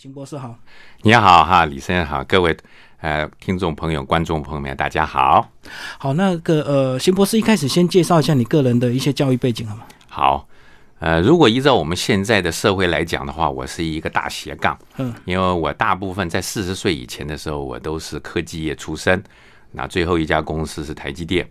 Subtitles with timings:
[0.00, 0.56] 秦博士好，
[1.02, 2.56] 你好哈，李先生好，各位
[3.00, 5.50] 呃听众朋友、观众朋友们，大家好。
[5.98, 9.82] 好，那个呃，邢博士一开始先介绍一下你个人的一些教育背景好吗？
[10.08, 10.46] 好，
[11.00, 19.20] 呃，如果依照我们现在的社会来讲的话，我是一个大斜杠，嗯，因为我大部分在四十岁以前的时候，我都是科技业出身，
[19.72, 21.44] 那最后一家公司是台积电。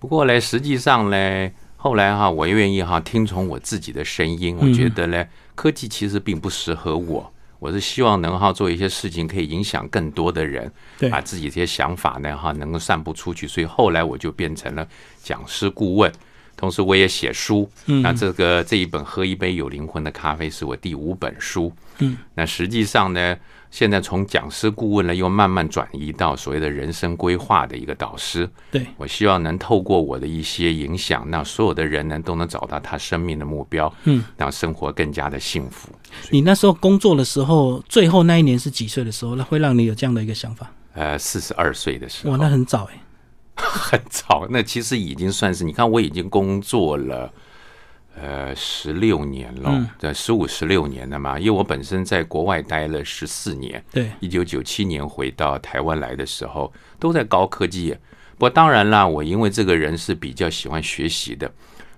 [0.00, 5.24] 不过呢，实际上呢，后来哈，我愿意哈听从我自己的声音，我觉得呢，
[5.54, 7.30] 科技其实并不适合我。
[7.64, 10.70] 我是希望能哈做一些事情，可以影响更多的人，
[11.10, 13.48] 把自己这些想法呢哈能够散布出去。
[13.48, 14.86] 所以后来我就变成了
[15.22, 16.12] 讲师顾问，
[16.56, 17.68] 同时我也写书。
[17.86, 21.72] 嗯那这个这一本《喝一杯有灵魂的咖啡》是我第五本书。
[21.98, 23.36] 嗯，那实际上呢，
[23.70, 28.48] 现在从讲师顾问呢，又慢慢转移到所谓的人生规划的一个导师。
[28.70, 35.88] 对，我希望能透过我的一些影响，让所有的人呢都能找到他生命的目标，嗯，让生活更加的幸福。
[36.30, 39.36] 你那时候工作的时候，最后那一年是几岁的时候？
[39.36, 40.70] 那会让你有这样的一个想法？
[40.94, 43.00] 呃，四十二岁的时候哇，，那很早哎。
[43.62, 47.32] 很早，那其实已经算是你看，我已经工作了
[48.16, 51.38] 呃十六年了嗯，对，十五十六年了嘛。
[51.38, 58.00] 因为我本身在国外待了十四年，对，一九九七年回到台湾来的时候，都在高科技业。
[58.36, 61.50] 不过当然啦，我因为这个人是比较喜欢学习的，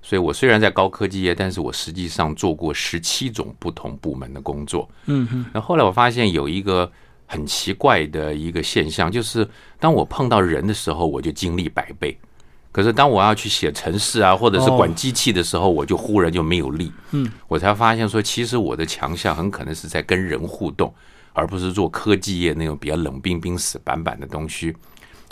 [0.03, 4.87] 所以我虽然在高科技业，但是我实际上做过十七种不同部门的工作。
[5.07, 6.93] 嗯嗯，那后来我发现有一个
[7.27, 9.47] 很奇怪的一个现象，就是
[9.79, 12.17] 当我碰到人的时候，我就精力百倍；
[12.73, 16.93] 可是当我要去写程式啊，或者是管机器的时候，我就忽然就没有力。
[17.11, 20.95] 嗯，我才发现说，其实我的强项很可能是在跟人互动，
[21.33, 24.75] 而不是做科技业那种比较冷冰冰、死板板的东西。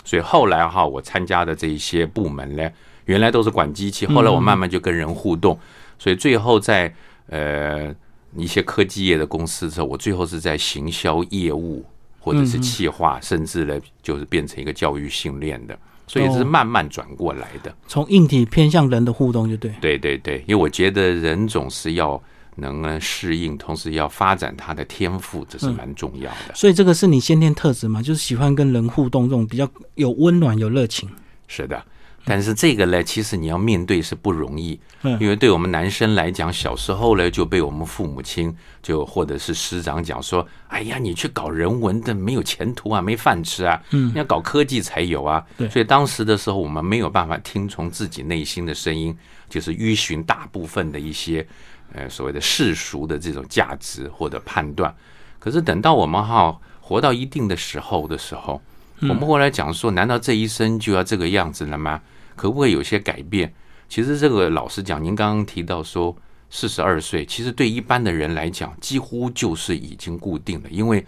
[0.03, 2.69] 所以后来哈，我参加的这一些部门呢，
[3.05, 5.57] 原来都是管机器，后来我慢慢就跟人互动，
[5.97, 6.93] 所以最后在
[7.29, 7.91] 呃
[8.37, 11.85] 一些科技业的公司之后，我最后是在行销业务
[12.19, 15.77] 或者是企划，甚至呢就是变成一个教育训练的，
[16.07, 17.75] 所以这是慢慢转过来的。
[17.87, 19.73] 从硬体偏向人的互动，就对。
[19.79, 22.21] 对对对，因为我觉得人总是要
[22.55, 26.55] 能呢适应，同时要发展他的天赋，这是蛮重要的。
[26.55, 31.07] 所以这个是你先天特质嘛，就是喜欢跟人互动，这种比较有温暖、有热情。
[31.47, 31.83] 是的，
[32.27, 49.15] 但是这个呢，其实你要面对是不容易，嗯因为对我们男生来讲，小时候呢就被我们父母亲就或者是师长讲说：“哎呀，你去搞人文的没有前途啊，没饭吃啊，嗯你要搞科技才有啊。”对所以当时的时候，我们没有办法听从自己内心的声音，
[49.47, 51.45] 就是依循大部分的一些
[51.93, 54.91] 呃所谓的世俗的这种价值或者判断。
[55.37, 58.59] 可是等到我们哈活到一定的时候的时候，
[59.01, 62.01] 我们后来讲说，难道这一生就要这个样子了吗？
[62.35, 63.53] 可不可以有些改变？
[63.87, 66.15] 其实这个老实讲，您刚刚提到说
[66.49, 71.05] 四十二岁，其实对一般的人来讲，几乎就是已经固定了，因为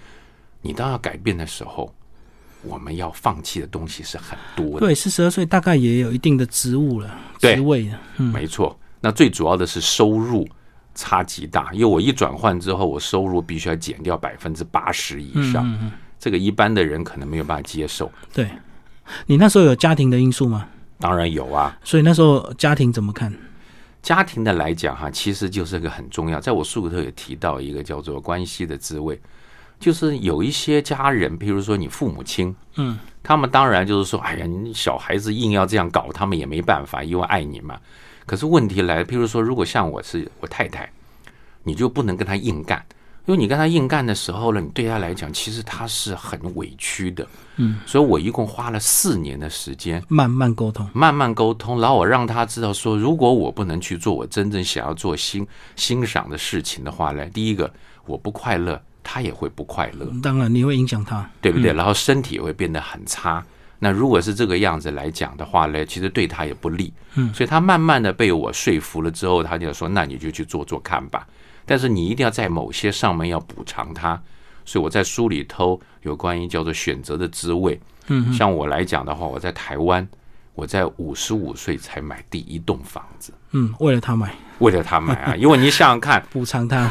[0.62, 1.94] 你当要改变的时候，
[2.64, 4.86] 我们要放弃的东西是很多的。
[4.86, 8.00] 对，四十二岁大概也有一定的职务了，对职位了。
[8.18, 10.48] 嗯，没错，那最主要的是收入
[10.94, 18.12] 差极大，因为我一转换之后，我收入必须要减掉百分之八十以上，嗯嗯这个一般的人可能没有办法接受。
[18.34, 18.48] 对。
[19.26, 20.68] 你那时候有家庭的因素吗？
[21.00, 23.34] 当然有啊，所以那时候家庭怎么看？
[24.02, 26.40] 家庭的来讲哈，其实就是个很重要。
[26.40, 29.20] 在我书里头也提到一个叫做关系的滋味，
[29.80, 37.78] 就是有一些家人，譬如说你父母亲，嗯，他们当然就是说，哎呀，你小孩子硬要这样搞，他们也没办法，因为爱你嘛。
[38.26, 40.90] 可是问题来了，譬如说，如果像我是我太太，
[41.64, 42.86] 你就不能跟他硬干，
[43.28, 47.28] 因为你跟他硬干的时候呢，你对他来讲，其实他是很委屈的。
[47.58, 50.90] 嗯，所以我一共花了四年的时间，慢慢沟通。
[50.94, 55.46] 慢慢沟通，然后我让他知道说，如果我不能去做我真正想要做欣
[55.76, 57.70] 欣赏的事情的话呢，第一个
[58.06, 61.30] 我不快乐，他也会不快乐，当然你会影响他。
[61.42, 61.74] 对不对？
[61.74, 63.46] 然后身体也会变得很差。
[63.80, 66.94] 那如果是这个样子来讲的话呢，其实对他也不利。
[67.16, 71.28] 嗯所以他慢慢的被我说服了之后，他就说：“那你就去做做看吧。”
[71.68, 74.20] 但是你一定要在某些上面要补偿他。
[74.66, 77.80] 所以我在书里头有关于叫做选择的滋味。
[78.08, 80.06] 嗯，像我来讲的话，我在台湾，
[80.56, 86.90] 我在五十五岁才买第一栋房子，嗯，为了他买，为了他买啊，因为你想想看， 补偿他。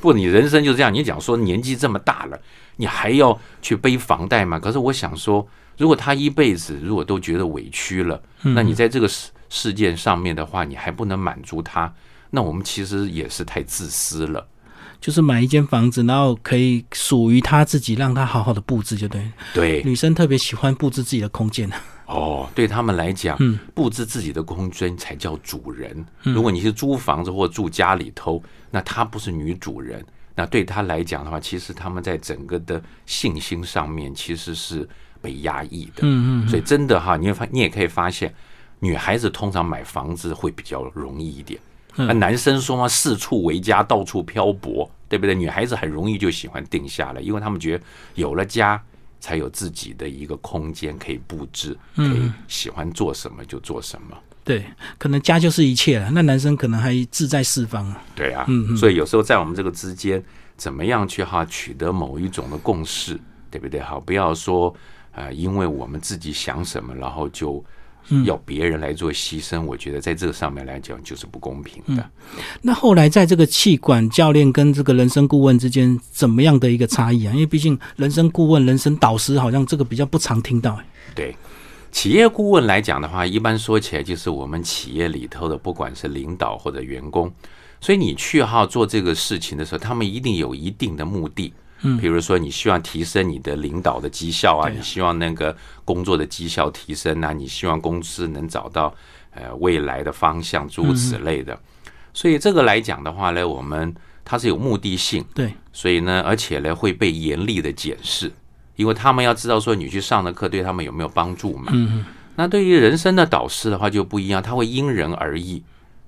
[0.00, 2.38] 不，你人生就这样，你讲说年纪这么大了，
[2.76, 4.58] 你还要去背房贷吗？
[4.60, 5.48] 可是我想说，
[5.78, 11.92] 如果他一辈子如果都觉得委屈了，那你在这个事事件上面的话，你还不能满足他，
[12.34, 14.44] 那我们其实也是太自私了。
[15.00, 19.30] 就是买一间房子，然后可以属于他自己，让他好好的布置，就对。
[19.52, 21.70] 对，女生特别喜欢布置自己的空间，
[22.06, 26.04] 哦，对他们来讲，嗯布置自己的空间才叫主人。
[26.22, 30.02] 如果你是租房子或住家里头，那她不是女主人，
[30.34, 34.88] 那对她来讲的话，其实他们在整个的信心上面其实是
[35.20, 36.00] 被压抑的。
[36.00, 38.34] 嗯嗯，所以真的哈，你会发你也可以发现，
[38.78, 41.60] 女孩子通常买房子会比较容易一点。
[41.96, 45.34] 那男生说嘛，四处为家，到处漂泊，对不对？
[45.34, 48.82] 女孩子很容易就喜欢定下来，因为他们觉得有了家，
[49.20, 54.16] 才有自己的一个空间可以布置，可以喜欢做什么就做什么。
[54.42, 54.62] 对，
[54.98, 56.10] 可能家就是一切了。
[56.10, 58.02] 那男生可能还志在四方啊。
[58.14, 60.22] 对啊，所以有时候在我们这个之间，
[60.56, 63.18] 怎么样去哈取得某一种的共识，
[63.50, 63.80] 对不对？
[63.80, 64.74] 哈，不要说
[65.12, 67.64] 呃，因为我们自己想什么，然后就
[68.24, 69.62] 要别人来做牺牲。
[69.62, 72.10] 我觉得在这个上面来讲，就是不公平的。
[72.62, 77.32] 那后来在这个气管教练跟这个人生顾问之间，怎么样的一个差异啊？
[77.32, 80.78] 因为毕竟人生顾问、人生导师，好像这个比较不常听到。
[81.14, 81.34] 对。
[81.92, 87.32] 企业顾问来讲的话，一般说起来就是我们企业里头的，不管是领导或者员工，
[87.80, 91.54] 所以你去哈做这个事情的时候，他们一定有一定的目的。
[91.84, 98.92] 嗯，比如说你希望提升你的领导的绩效啊，你希望那个工作的绩效提升啊，你希望公司能找到
[99.30, 101.56] 呃未来的方向，诸如此类的。
[102.12, 103.94] 所以这个来讲的话呢，我们
[104.24, 105.24] 它是有目的性。
[105.34, 108.32] 对，所以呢，而且呢会被严厉的检视。
[108.76, 111.70] 因为他们要知道说你去上的课对他们有没有帮助嘛？
[111.72, 112.04] 嗯
[112.36, 115.62] 那对于人生的导师的话就不一样，他会因人而异，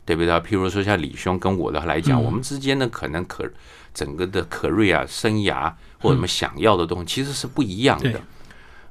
[0.04, 0.34] 对不对？
[0.40, 3.48] 譬如说像李兄跟我的来讲，我们之间呢可能可
[3.96, 8.20] 整个的 career 生涯或者我们想要的东西其实是不一样的。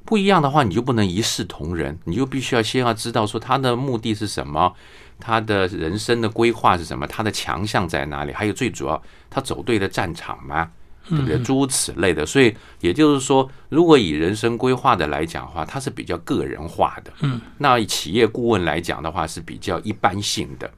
[0.04, 4.74] 不一样的话，你就不能一视同仁，你就必须要先要知道说他的目的是什么，
[5.20, 9.00] 他的人生的规划是什么，他的强项在哪里，还有最主要
[9.30, 10.70] 他走对了战场吗？
[11.08, 11.38] 对不对？
[11.38, 17.12] 诸如此类的，所以也就是说，如果以人生规划的来讲的话，它是比较个人化的。
[17.20, 20.68] 嗯，那以企业顾问来讲的话，是比较一般性的，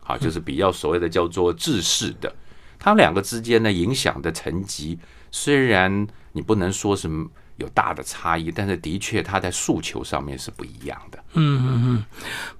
[0.00, 2.32] 好，就是比较所谓的叫做制式的。
[2.78, 4.98] 他们两个之间呢，影响的层级，
[5.30, 7.10] 虽然你不能说是。
[7.58, 11.18] 有大的差异，但是的确，他在诉求上面是不一样的。
[11.32, 12.04] 嗯嗯嗯。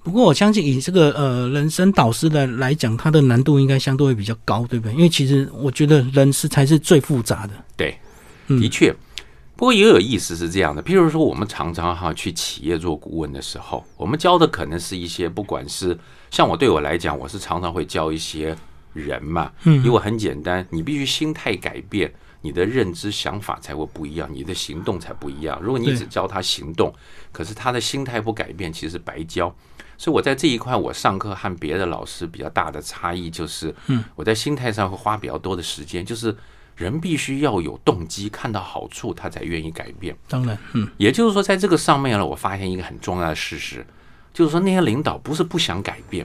[0.02, 4.94] 不过我相信，以这个呃人生导师的来讲，他的难度应该相对会比较高，对不对？
[4.94, 7.52] 因为其实我觉得人是才是最复杂的。
[7.76, 7.98] 对，
[8.46, 8.90] 的确。
[9.54, 15.98] 不过也有意思是这样的，譬如说，我们常常哈去企业做顾问的时候，我们教的可能是一些，不管是
[16.30, 18.56] 像我对我来讲，我是常常会教一些
[18.96, 19.52] 人嘛。
[19.64, 19.84] 嗯。
[19.84, 22.12] 因为很简单，你必须心态改变。
[22.42, 25.58] 你的认知想法才会不一样，你的行动才不一样。
[25.60, 26.94] 如果你只教他行动，
[27.32, 29.52] 可是他的心态不改变，其实白教。
[29.98, 36.04] 所以我在这一块，我上课和别的老师比较大的差异就是，嗯，我在心态上会花比较多的时间。
[36.04, 36.36] 就是
[36.76, 40.16] 人必须要有动机，看到好处，他才愿意改变。
[40.28, 43.84] 当然，嗯，也就是说，在这个上面呢，我发现一个很重要的事实，
[44.32, 46.24] 就是说那些领导不是不想改变。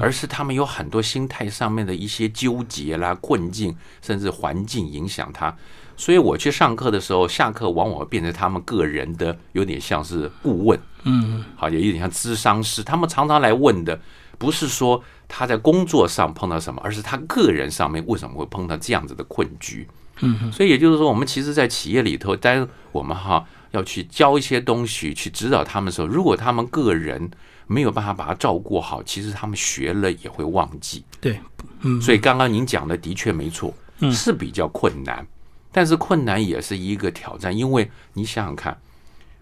[0.00, 5.54] 而是他们有很多心态上面的一些纠结啦、困境，甚至环境影响他。
[5.96, 12.82] 所以我去上课的时候，下课往往变成他们个人的，有点像是顾问，嗯，好，也有点像咨商师。
[12.82, 14.00] 他们常常来问的，
[14.38, 19.86] 不是说他在工作上碰到什么，而是他个人上面为什么会碰到这样子的困局。
[20.20, 27.30] 嗯，所以也就是说，我们其实，在企业里头，当我们哈要去教一些东西，去指导他们的时候，如果他们个人。
[27.66, 31.04] 没有办法把他照顾好，其实他们学了也会忘记。
[31.20, 31.40] 对，
[31.80, 33.72] 嗯，所以刚刚您讲的的确没错，
[34.12, 35.26] 是比较困难，
[35.72, 38.76] 但是困难也是一个挑战，因为你想想看，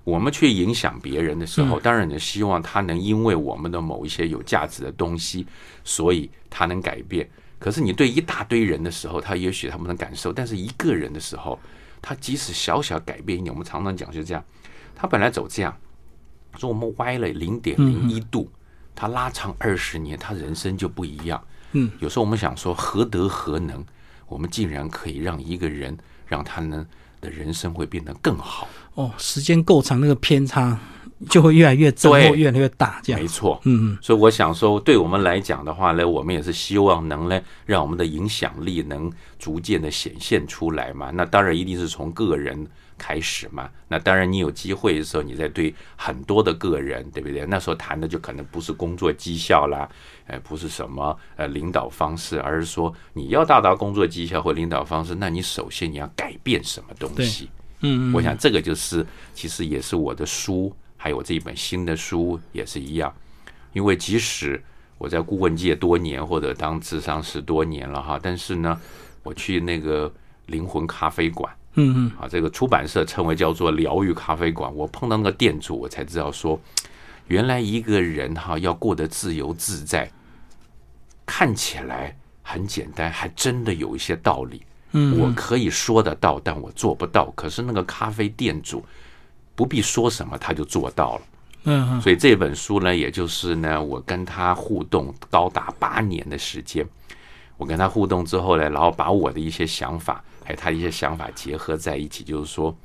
[0.04, 5.46] 我们去影响别人的时候，当然也希望他能因为我们的某一些有价值的东西，
[5.84, 7.28] 所以他能改变。
[7.58, 11.58] 可是你对一大堆人的时候，他也许他们能感受，但是一个人的时候，
[12.00, 14.44] 他即使小小改变一点，我们常常讲就这样，
[14.96, 15.76] 他本来走这样。
[16.58, 18.50] 说我们歪了零点零一度，
[18.94, 21.42] 他拉长二十年，他人生就不一样。
[21.72, 23.84] 嗯，有时候我们想说何德何能，
[24.28, 26.86] 我们竟然可以让一个人让他呢
[27.20, 28.68] 的人生会变得更好。
[28.94, 30.78] 哦，时间够长，那个偏差
[31.28, 33.00] 就会越来越增或越来越大。
[33.02, 33.60] 这样没错。
[33.64, 33.98] 嗯嗯。
[34.00, 41.10] 所以我想说，对我们来讲的话呢，我们也是希望能呢让我们的影响力能逐渐的显现出来嘛。
[41.10, 42.66] 那当然一定是从个人。
[42.98, 47.44] 开始嘛，那当然你有机会的时候，你在对很多的个人，对不对？
[47.46, 49.88] 那时候谈的就可能不是工作绩效啦，
[50.28, 57.50] 哎，不是什么呃领导方式，而是说你要达到工作绩效或领导方式，那你首先你要改变什么东西？
[57.80, 63.12] 嗯嗯，我想这个就是其实也是我的书，还有我这一本新的书也是一样，
[63.72, 64.62] 因为即使
[64.98, 68.80] 我在顾问界多年或者当智商师多年了哈，但是呢，
[69.24, 70.12] 我去那个
[70.46, 71.52] 灵魂咖啡馆。
[71.74, 74.72] 嗯嗯，啊，这个出版社称为叫做疗愈咖啡馆。
[74.72, 76.60] 我碰到那个店主，我才知道说，
[77.26, 80.08] 原来一个人哈要过得自由自在，
[81.26, 84.62] 看起来很简单，还真的有一些道理。
[84.92, 87.32] 嗯我可以说得到，但我做不到。
[87.34, 88.84] 可是那个咖啡店主
[89.62, 91.22] 不必说什么，他就做到了。
[91.62, 96.84] 嗯嗯所以这本书呢，也就是呢，我跟他互动高达八年的时间。
[97.56, 102.76] 我跟他互动之后呢，然后把我的一些想法，还有他的一些想法结合在一起，就是说，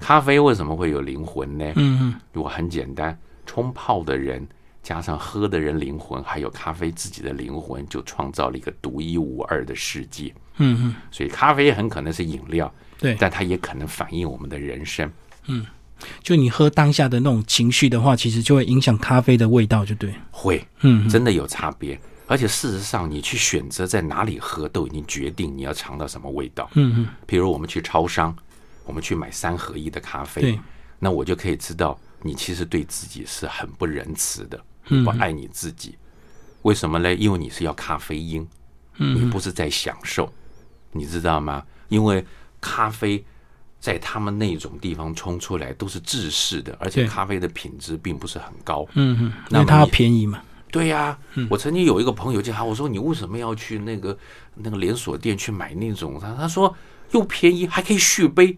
[0.00, 1.64] 咖啡为什么会有灵魂呢？
[1.76, 4.44] 嗯嗯如果很简单，冲泡的人
[4.82, 10.34] 加上喝的人灵魂，还有咖啡自己的灵魂，就创造了一个独一无二的世界。
[10.56, 15.08] 嗯嗯，所以，咖啡很可能是饮料，对，但它也可能反映我们的人生。
[16.22, 20.14] 就你喝当下的那种情绪的话，其实就会影响咖啡的味道，就对。
[20.30, 22.00] 会，嗯嗯真的有差别。
[22.26, 26.70] 而且事实上，你去选择在哪里喝，都已经决定你要尝到什么味道。
[26.74, 28.34] 嗯嗯，比如我们去超商，
[28.84, 30.56] 我们去买三合一的咖啡，
[31.00, 35.96] 那我就可以知道你其实对自己是很不仁慈的，嗯不爱你自己。
[36.62, 37.12] 为什么呢？
[37.14, 38.46] 因为你是要咖啡因，
[38.98, 40.32] 嗯你不是在享受，
[40.92, 41.64] 你知道吗？
[41.88, 42.24] 因为
[42.60, 43.24] 咖啡
[43.80, 48.86] 在他们那种地方冲出来都是制式的，而且咖啡的品质并不是很高。
[48.94, 50.42] 嗯嗯，那么你便宜嘛。
[50.70, 54.16] 对呀、嗯我曾经有一个朋友就他，我说你为什么要去那个
[54.54, 56.16] 那个连锁店去买那种？
[56.20, 56.72] 他他说
[57.10, 58.56] 又便宜还可以续杯。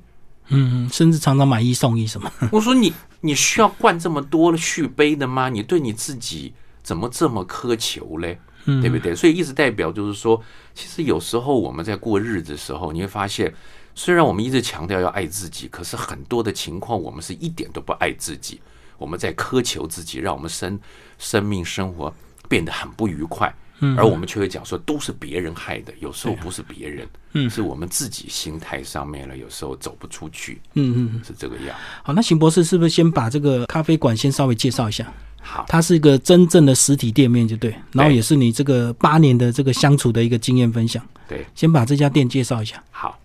[0.48, 2.30] 嗯嗯，甚至常常买一送一什么。
[2.52, 5.48] 我说你你需要灌这么多续杯的吗？
[5.48, 6.52] 你对你自己
[6.82, 8.38] 怎么这么苛求嘞？
[8.66, 9.14] 嗯对不对？
[9.14, 10.40] 所以意思代表就是说，
[10.74, 13.52] 其实有时候我们在过日子的时候，你会发现，
[13.94, 18.60] 虽然我们一直强调要爱自己，可是很多的情况我们是一点都不爱自己，
[18.98, 20.78] 我们在苛求自己，让我们生
[21.18, 22.12] 生命生活
[22.48, 23.52] 变得很不愉快。
[23.84, 31.76] 嗯而我们却会讲说都是别人害的，有时候不是别人，嗯是我们自己心态上面了，有时候走不出去，嗯嗯，嗯是这个样。
[32.04, 35.12] 好，那邢博士是不是先把这个咖啡馆先稍微介绍一下？
[35.40, 41.04] 好，它是一个真正的实体店面，就对，然后也是你这个八年的这个相处的一个经验分享。
[41.26, 41.44] 对。
[41.56, 42.80] 先把这家店介绍一下。
[42.92, 43.18] 好，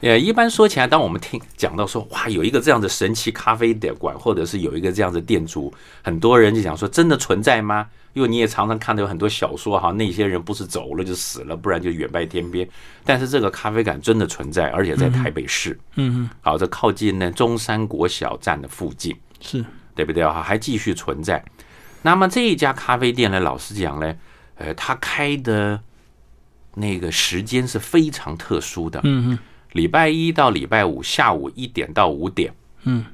[0.00, 5.72] 呃，一般说起来，当我们听讲到说，哇，有一个这样的神奇咖啡的馆，或者是有一个这样的店主，
[6.02, 7.88] 很多人就讲说，真的存在吗？
[8.12, 12.66] 因为你也常常看到有很多小说，哈，那些人不是走了就死了，不然就远拜天边。
[13.04, 19.14] 但是这个咖啡馆真的存在，而且在台北市，嗯嗯，好，这靠近呢中山国小站的附近。
[19.40, 20.42] 是，对不对啊？
[20.42, 21.44] 还继续存在。
[22.02, 24.14] 那么这一家咖啡店呢，老实讲呢，
[24.56, 25.78] 呃，它开的
[26.74, 29.38] 那个时间是非常特殊的，嗯嗯
[29.76, 32.52] 礼拜一到礼拜五下午一点到五点。
[32.84, 33.04] 嗯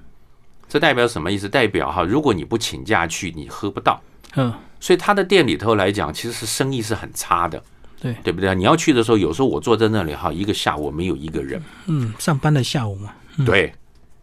[0.69, 1.49] 这代表什么意思？
[1.49, 4.01] 代表哈，如果你不请假去，你喝不到。
[4.37, 4.51] 嗯，
[4.81, 7.63] 所以他的店里头来讲，其实是生意是很差的，
[8.01, 8.55] 对，对不对？
[8.55, 13.13] 你要去的时候，有时候我坐在那里哈，一个下午没有一个人，嗯，上班的下午嘛。
[13.45, 13.71] 对，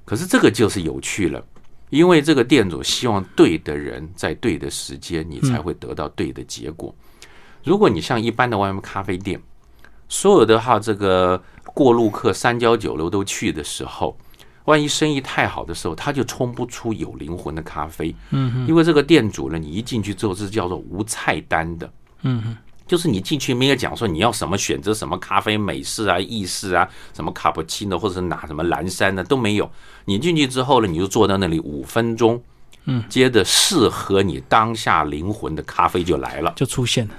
[0.05, 1.43] 可是这个就是有趣了，
[1.91, 6.95] 因为这个店主希望对的人在对的时间，你才会得到对的结果。
[7.63, 9.39] 如果你像一般的外卖咖啡店，
[10.07, 11.39] 所有的哈这个
[11.73, 14.17] 过路客三教九流都去的时候，
[14.65, 18.13] 万一生意太好的时候，他就冲不出有灵魂的咖啡。
[18.31, 21.91] 嗯因为这个店主呢，你一进去之后是叫做无菜单的。
[22.21, 29.71] 嗯嗯就是你进去没有讲说你要什么选择什么咖啡美式啊、意式啊、什么卡布奇诺或者是拿什么蓝山的都没有。
[30.05, 32.41] 你进去之后呢，你就坐在那里五分钟，
[32.85, 36.51] 嗯，接着适合你当下灵魂的咖啡就来了。
[36.55, 37.13] 就出现了。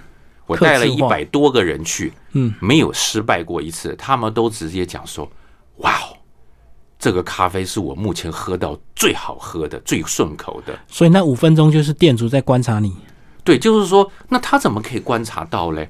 [0.51, 5.31] 我带了一百多个人去，嗯，没有失败过一次，他们都直接讲说
[5.79, 6.17] ：“哇哦，
[6.99, 12.97] 这个咖啡是我目前喝到最好喝的、最顺口的。”所以那五分钟就是店主在观察你。
[13.45, 15.89] 对，就是说，那他怎么可以观察到嘞？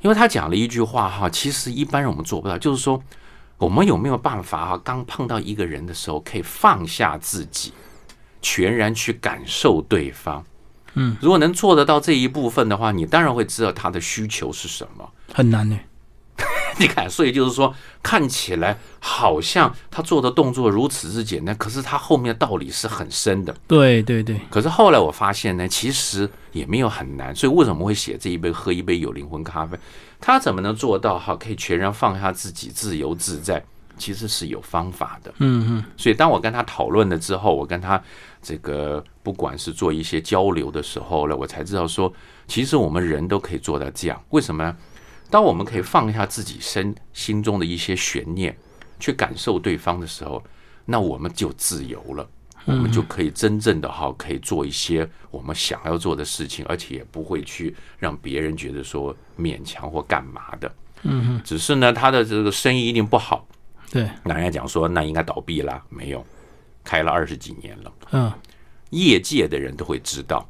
[0.00, 3.02] 因为他讲了一句话哈，其实一般人我们做不到，就是说，
[3.58, 7.72] 我们有没有办法哈，刚碰到一个人的时候，可以放下自己，
[8.42, 10.44] 全然去感受对方。
[10.94, 15.08] 嗯，如果能做得到这一部分的话，你当然会知道他的需求是什么。
[15.32, 15.78] 很难呢。
[16.78, 23.54] 你看，所以就是说，看起来好像他做的动作如此之简单，可是他后面的道理是很深的。
[23.66, 27.34] 对对对，可是后来我发现呢，其实也没有很难。
[27.36, 29.78] 所以为什么会写这一杯喝一杯有灵魂咖啡？
[30.18, 33.62] 他怎么能做到哈，可以全然放下自己，自由自在？
[33.98, 35.30] 其实是有方法的。
[35.40, 38.02] 嗯嗯所以当我跟他讨论了之后，我跟他
[38.42, 42.12] 这个不管是做一些交流的时候呢，我才知道说，
[42.46, 44.22] 其实我们人都可以做到这样。
[44.30, 44.76] 为什么呢？
[45.30, 48.56] 当我们可以放下自己身心中的一些悬念，
[48.98, 50.42] 去感受对方的时候，
[50.84, 52.28] 那我们就自由了。
[52.66, 60.70] 我们就可以真正的哈，可以做一些我们想要做的事情，而且也不会去让别人觉得说勉强或干嘛的。
[61.02, 63.46] 嗯嗯，只是呢，他的这个生意一定不好，
[63.90, 66.22] 对，那人家讲说那应该倒闭啦，没有，
[66.84, 68.32] 开了二十几年了，嗯，
[68.90, 70.48] 业界的人都会知道。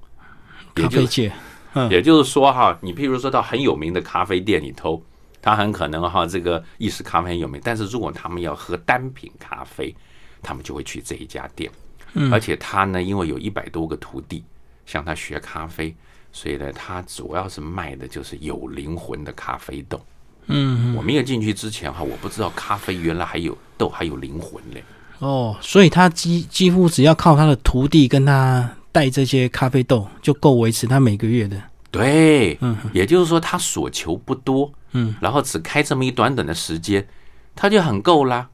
[0.76, 1.32] 也就咖啡界，
[1.74, 5.02] 嗯也就是说哈，你譬如说到很有名的咖啡店里头，
[5.42, 9.94] 他很可能哈这个意式咖啡很有名，但是如果他们要喝单品咖啡，
[10.42, 11.70] 他们就会去这一家店。
[12.12, 14.44] 嗯而且他呢，因为有一百多个徒弟
[14.86, 15.94] 向他学咖啡，
[16.32, 20.00] 所以呢，他主要是卖的就是有灵魂的咖啡豆。
[20.46, 24.82] 嗯，我没有进去之前哈，我不知道咖啡原来还有豆还有灵魂嘞。
[25.20, 31.62] 哦，所以他几几乎只要靠他的徒弟跟他带这些咖啡豆，就够维持他每个月的。
[31.90, 37.06] 对，嗯也就是说他所求不多，嗯，然后只开这么一短短的时间，
[37.54, 38.48] 他就很够啦。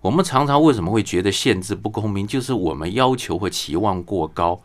[0.00, 2.26] 我们常常为什么会觉得限制不公平？
[2.26, 4.60] 就是我们要求或期望过高，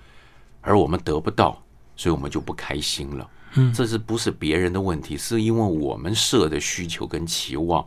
[0.61, 1.61] 而我们得不到，
[1.95, 3.29] 所以我们就不开心了。
[3.53, 5.17] 嗯这是不是别人的问题？
[5.17, 7.83] 是因为我们设的需求跟期望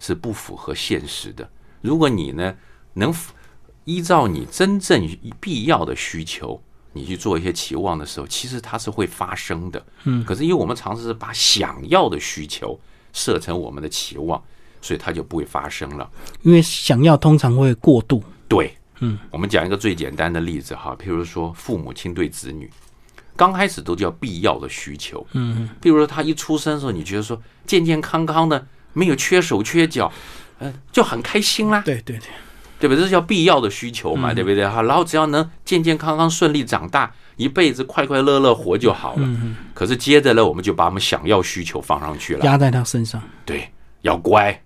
[0.00, 1.48] 是不符合现实的。
[1.80, 2.54] 如果你呢
[2.94, 3.32] 能符
[3.84, 5.06] 依照你真正
[5.40, 6.60] 必要的需求，
[6.92, 9.84] 你去做一些期望的时候，其实它是会发生的。
[10.04, 10.24] 嗯。
[10.24, 12.78] 可是因为我们尝试把想要的需求
[13.12, 14.42] 设成我们的期望，
[14.80, 16.10] 所以它就不会发生了。
[16.42, 18.22] 因为想要通常会过度。
[18.48, 22.70] 对，嗯，我们讲一个最简单的例子哈，譬如说父母亲对子女，
[23.36, 25.68] 刚开始都叫必要的需求，嗯。
[25.82, 30.10] 譬如说他一出生的时候，你觉得说健健康康的，没有缺手缺脚，
[30.60, 32.28] 嗯、就很开心啦，对对对，
[32.84, 33.02] 对不对？
[33.02, 34.68] 这叫必要的需求嘛，对不对？
[34.68, 39.22] 哈，然后只要能健健康康、顺利长大，一辈子快快乐乐活就好了。
[39.22, 43.22] 嗯可是接着呢，我们就把我们想要需求放上去了，压在他身上。
[43.46, 43.70] 对，
[44.02, 44.62] 要乖，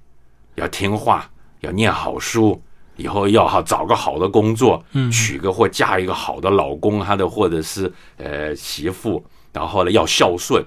[0.57, 2.61] 要听话，要念好书，
[2.97, 10.61] 以后要好找个好的工作，嗯娶个或嫁一个好的老公，他的或者是呃媳妇，然后呢要孝顺。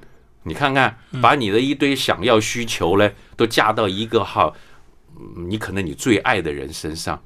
[0.44, 4.50] 你看看，把你的一堆想要需求呢，都嫁到一个哈，
[5.20, 7.22] 嗯你可能你最爱的人身上。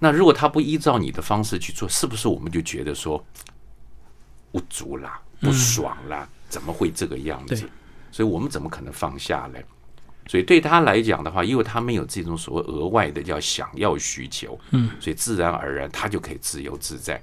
[0.00, 3.24] 那如果他不依照你的方式去做，是不是我们就觉得说
[4.50, 6.28] 不足啦、不爽啦？
[6.48, 7.68] 怎么会这个样子？
[8.10, 9.62] 所以我们怎么可能放下来？
[10.26, 17.20] 所以对他来讲的话，因为他没有这种所谓额外的叫想要需求，嗯，所以自然而然他就可以自由自在。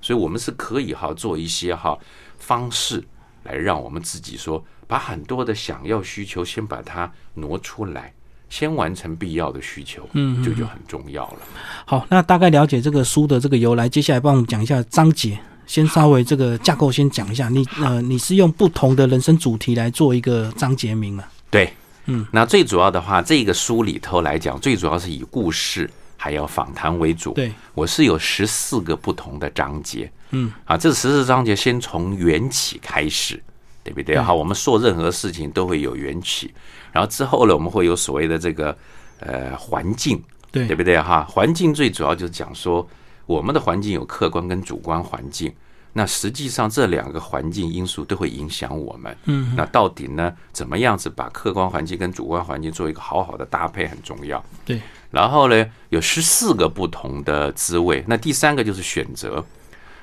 [0.00, 1.98] 所以我们是可以哈做一些哈
[2.38, 3.02] 方式
[3.42, 8.14] 来让我们自己说，把很多的想要需求先把它挪出来，
[8.50, 11.38] 先完成必要的需求，嗯嗯这就很重要了。
[11.86, 15.38] 好，那大概了解这个书的这个由来，接下来帮我们讲一下章节。
[15.66, 21.30] 先稍微这个架构先讲一下，你呃你是用不同的人生主题来做一个章节名啊？
[21.48, 21.72] 对，
[22.06, 27.32] 嗯，那最主要的话，这个书里头来讲，最主要是以故事还有访谈为主。
[27.34, 33.40] 对，我是有十四个不同的章节，嗯，啊，这十四章节先从缘起开始，
[33.84, 34.16] 对不对？
[34.16, 36.52] 对好，我们做任何事情都会有缘起，
[36.92, 38.76] 然后之后呢，我们会有所谓的这个
[39.20, 41.00] 呃环境，对对不对？
[41.00, 42.86] 哈，环境最主要就是讲说，
[43.26, 45.52] 我们的环境有客观跟主观环境。
[45.92, 49.16] 那实际上这两个环境因素都会影响我们。
[49.24, 54.40] 嗯，那到底呢，怎么样子把客观环境跟主观环境做一个好好的搭配很重要。
[54.64, 58.04] 对，然后呢，有十四个不同的滋味。
[58.06, 59.44] 那第三个就是选择，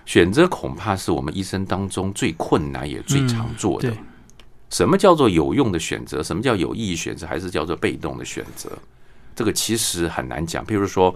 [0.05, 3.89] 选择恐怕是我们一生当中最困难也最常做的。
[3.89, 3.97] 对
[4.69, 6.21] 什么叫做有用的选择？
[6.21, 7.25] 什么叫有意义选择？
[7.25, 8.71] 还是叫做被动的选择？
[9.35, 10.65] 这个其实很难讲。
[10.65, 11.15] 譬如说，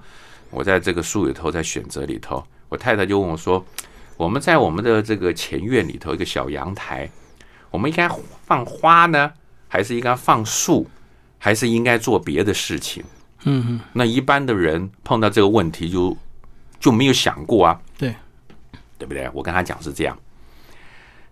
[0.50, 3.66] 我在这个书里头，在选择里头，我太太就问我说
[4.16, 7.10] ：“我们在我们的这个前院里头一个小阳台，
[7.70, 8.10] 我们应该
[8.46, 9.32] 放花呢，
[9.68, 10.88] 还是应该放树，
[11.38, 13.04] 还是应该做别的事情？”
[13.44, 16.16] 嗯嗯，那一般的人碰到这个问题就
[16.80, 18.16] 就没有想过啊，对，
[19.00, 19.28] 对不对？
[19.34, 20.16] 我跟他讲是这样，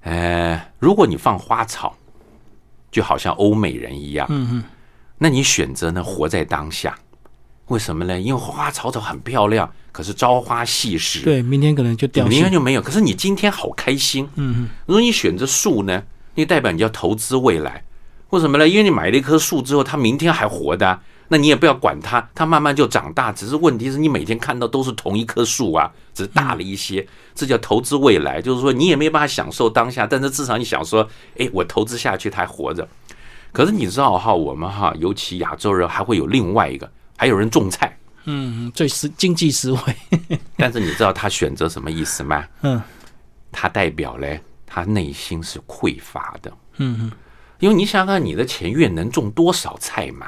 [0.02, 1.96] 呃，如果你放花草，
[2.92, 4.64] 就好像欧美人一样，嗯嗯，
[5.18, 6.98] 那你选择呢活在当下，
[7.68, 8.20] 为什么呢？
[8.20, 12.26] 因为花花草草很漂亮，可是朝花夕拾，对，明天可能就掉。
[12.28, 12.82] 明天就没有。
[12.82, 16.04] 可是你今天好开心，嗯嗯，如果你选择树呢，
[16.36, 17.84] 那代表你要投资未来。
[18.32, 18.68] 为什么呢？
[18.68, 23.32] 因为你买了一棵树之后，它明天还活的啊、那你也不要管它，它慢慢就长大。
[23.32, 28.42] 只是问题是你每天看到都是同一棵树啊，只是大了一些，这叫投资未来。
[28.42, 32.88] 就是说你也没办法享受当下，但是至少你想说，哎，我投资下去，它还活着。
[33.52, 39.96] 可是你知道哈，我们哈，尤其亚洲人还会有另外一个，还有人种菜，嗯嗯，最实经济实惠。
[40.58, 42.44] 但是你知道他选择什么意思吗？
[42.62, 42.82] 嗯
[43.52, 46.52] 他代表嘞，他内心是匮乏的。
[46.78, 47.12] 嗯嗯，
[47.60, 50.28] 因为你想想看，你的钱越能种多少菜嘛？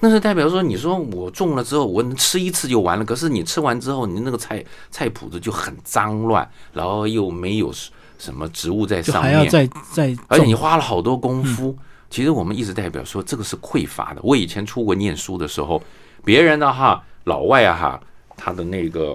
[0.00, 3.04] 那是代表说，你说我种了之后，我能吃一次就完了。
[3.04, 7.72] 可是你吃完之后，你那个菜菜谱子就很脏乱，然后又没有
[8.18, 10.54] 什么植物在上面，还要再再而且你。
[10.54, 11.76] 花了好多功夫。
[12.10, 14.20] 其实我们一直代表说，这个是匮乏的。
[14.22, 15.82] 我以前出国念书的时候，
[16.24, 18.00] 别人的哈老外啊哈，
[18.36, 19.14] 他的那个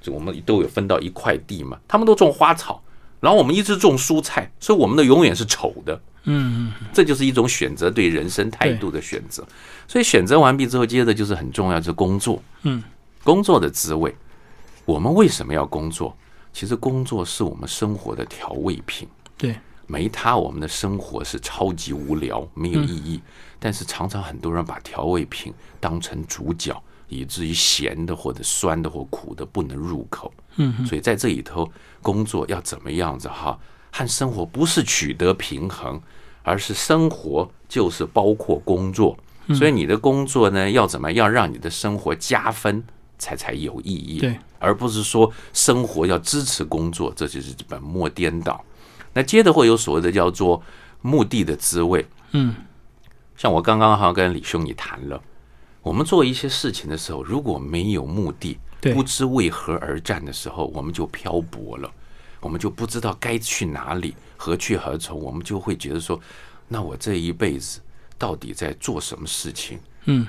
[0.00, 2.82] 就我们都有分到一块地嘛，他们都种花草，
[3.20, 6.00] 然后我们一直种蔬菜，所以我们的永远是丑的。
[6.24, 9.46] 嗯嗯，这就是一种选择对人生态度的选择。
[9.88, 12.42] 所以选择完毕之后，接着就是很重要，就是工作。
[12.62, 12.82] 嗯，
[13.24, 14.14] 工作的滋味，
[14.84, 16.16] 我们为什么要工作？
[16.52, 19.08] 其实工作是我们生活的调味品。
[19.38, 19.56] 对，
[19.86, 23.20] 没它，我们的生活是超级无聊，没有意义。
[23.58, 30.32] 但是常常很多人把调味品当成主角，以至于咸的或者酸的或苦的不能入口。
[30.56, 31.70] 嗯，所以在这里头，
[32.02, 33.58] 工作要怎么样子哈？
[33.90, 36.00] 和生活不是取得平衡，
[36.42, 39.16] 而是生活就是包括工作。
[39.54, 42.84] 所以你的工作呢，要怎么样让你的生活加分
[43.18, 44.20] 才才有意义？
[44.20, 48.64] 对，而不是说生活要支持工作，这就是本末颠倒。
[49.12, 50.62] 那接着会有所谓的叫做
[51.00, 52.06] 目的的滋味。
[52.30, 52.54] 嗯，
[53.36, 55.20] 像我刚刚好像跟李兄你谈了，
[55.82, 61.90] 我们做一些事情的时候，如果没有目的，对不知为何而战的时候，我们就漂泊了，
[62.40, 66.18] 我们就不知道该去哪里，何去何从，我们就会觉得说，
[66.68, 67.80] 那我这一辈子
[68.16, 69.78] 到底在做什么事情？
[70.06, 70.26] 嗯，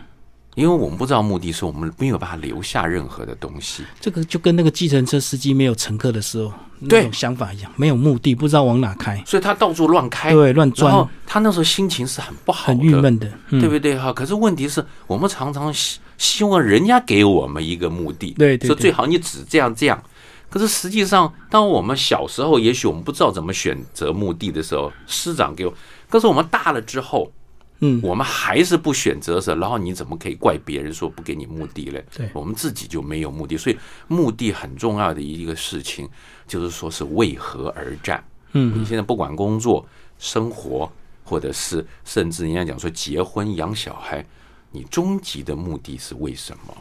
[0.55, 3.85] 因为我们不知道目的，是我们没有办法留下任何的东西。
[3.99, 13.31] 这个就跟那个计程车司机没有乘客的时候那对种想法一样，没有目的，不知道往哪开，所以他到处乱开，对，乱然后钻，他那时候心情是很不好的，很郁闷的。
[13.49, 14.11] 嗯，对不对哈？
[14.11, 20.03] 可是问题是我们常常希希望人家给我们一个目的，对对对说最好你只这样这样。
[20.51, 25.73] 可是实际上，当我们小时候，也许我们不知道怎么选择墓地的时候，师长给我。
[26.09, 27.31] 可是我们大了之后，
[27.79, 32.05] 嗯，我们还是不选择的时候，然后你怎么可以怪别人说不给你墓地嘞？
[32.13, 33.77] 对我们自己就没有墓地，所以
[34.09, 36.09] 墓地很重要的一个事情，
[36.45, 38.21] 就是说是为何而战。
[38.51, 39.87] 嗯你现在不管工作、
[40.19, 40.91] 生活，
[41.23, 44.25] 或者是甚至人家讲说结婚、养小孩，
[44.71, 46.75] 你终极的目的是为什么？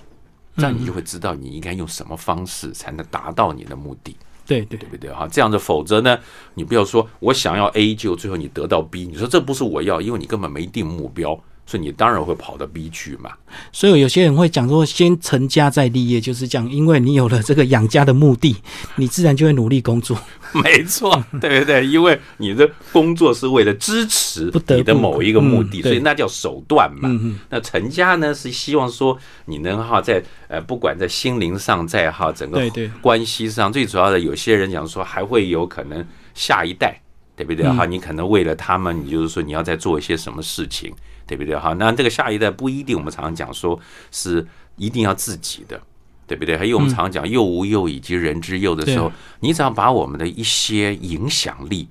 [0.61, 4.14] 这样你就会知道你应该用什么方式才能达到你的目的，
[4.46, 5.11] 对对对不对？
[5.11, 6.18] 哈，这样子，否则呢，
[6.55, 13.30] 你不要说我想要 A，就最后你得到 B，你说这不是我要，因为你根本没定目标，所以你当然会跑到 B 区嘛。
[13.70, 18.56] 所以有些人会讲说，先成家再立业，就是这样，因为你有了这个养家的目的，
[18.96, 20.18] 你自然就会努力工作。
[20.52, 21.87] 没错，对不对？
[21.87, 27.09] 因为你的工作是为了支持你的某一个目的，嗯所以那叫手段嘛。
[27.48, 32.61] 那成家呢，是希望说你能哈在呃，不管在心灵上，在哈整个
[33.00, 36.04] 关系上，最主要的，有些人讲说还会有可能
[36.35, 37.00] 下一代，
[37.37, 37.64] 对不对？
[37.66, 40.92] 嗯哈，你可能为了他们，你就是说你要再做一些什么事情，
[41.37, 41.57] 对不对？
[41.57, 43.79] 哈，那这个下一代不一定，我们常常讲说
[44.11, 45.81] 是一定要自己的。
[46.27, 46.57] 对不对？
[46.57, 51.88] 还有我们常常讲“幼吾幼以及人之幼”的时候，你只要把我们的一些影响力、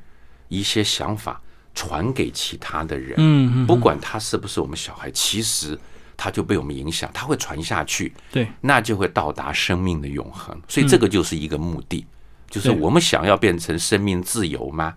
[0.48, 1.42] 一些想法
[1.76, 3.18] 传给其他的人，
[3.68, 5.78] 不管他是不是我们小孩，其实
[6.16, 10.58] 他就被我们影响，他会传下去，对那就会到达生命的永恒。
[10.70, 12.08] 所以这个就是一个目的，
[12.50, 14.96] 就是我们想要变成生命自由吗？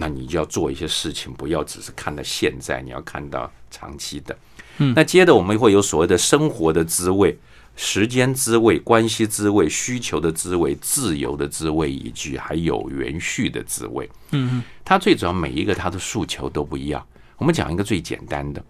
[0.00, 4.38] 那你就要做一些事情，不要只是看到现在，你要看到长期的。
[4.78, 7.36] 嗯那接着我们会有所谓的生活的滋味。
[7.80, 14.10] 时间滋味、关系滋味、需求的滋味、自由的滋味，以及还有延续的滋味。
[14.32, 17.06] 嗯它最主要每一个它的诉求都不一样。
[17.36, 18.60] 我们讲一个最简单的，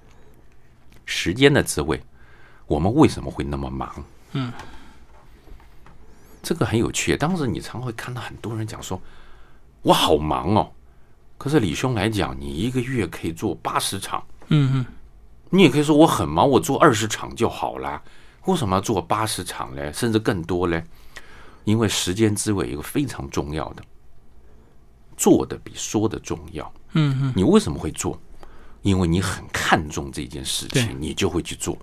[1.06, 1.98] 时间的滋味。
[2.66, 4.04] 我们为什么会那么忙？
[4.32, 4.52] 嗯，
[6.42, 7.16] 这个很有趣。
[7.16, 9.00] 当时你常会看到很多人讲说
[9.80, 10.70] ：“我好忙哦。”
[11.38, 14.86] 可是李兄来讲，你一个月可以做八十场，嗯嗯，
[15.50, 18.02] 你也可以说我很忙，我做二十场就好啦。
[18.46, 19.92] 为什么要做八十场呢？
[19.92, 20.82] 甚至更多呢？
[21.64, 23.82] 因为时间滋味有一个非常重要的，
[25.16, 26.72] 做的比说的重要。
[26.92, 28.20] 嗯嗯，你为什么会做？
[28.82, 31.76] 因为你很看重这件事情，你就会去做。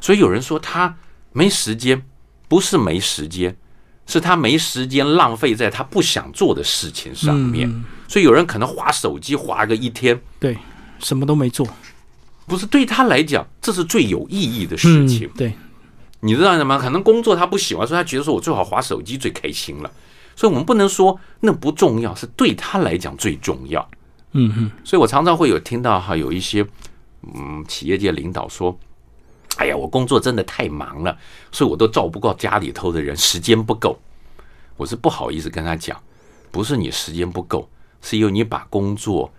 [0.00, 0.94] 所以有人说他
[1.32, 2.00] 没时间，
[2.48, 3.56] 不是没时间，
[4.06, 7.68] 是他没时间浪费在他不想做的事情上面。
[7.68, 10.58] 嗯所以有人可能划手机划个一天，对，
[10.98, 11.64] 什么都没做，
[12.44, 15.28] 不是对他来讲，这是最有意义的事情。
[15.28, 15.54] 嗯、对，
[16.18, 16.76] 你知道什么？
[16.76, 19.88] 可能工作他不喜欢，所以他觉得说我最好划手机最开心了。
[20.34, 23.88] 所以我们不能说那不重要，是对他来讲最重要。
[24.32, 26.66] 嗯哼，所以我常常会有听到哈，有一些
[27.22, 28.76] 嗯企业界领导说
[29.60, 31.14] ：“哎呀，我工作真的太忙了，
[31.52, 33.98] 所以我都照不到家里头的人，时间不够。”
[34.78, 36.02] 我是不好意思跟他讲，
[36.50, 37.68] 不是你时间不够，
[38.00, 39.30] 是因为你把工作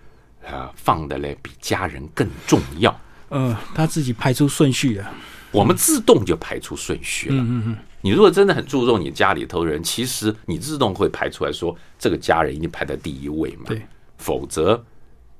[0.44, 2.96] 呃放的嘞比家人更重要。
[3.30, 5.12] 呃，他自己排出顺序了，
[5.50, 7.34] 我们自动就排出顺序了。
[7.34, 13.64] 嗯嗯你如果真的很注重你家里头的人，其实你自动会排出来说，这个家人一定排在第一位嘛。
[13.66, 13.82] 对，
[14.18, 14.84] 否则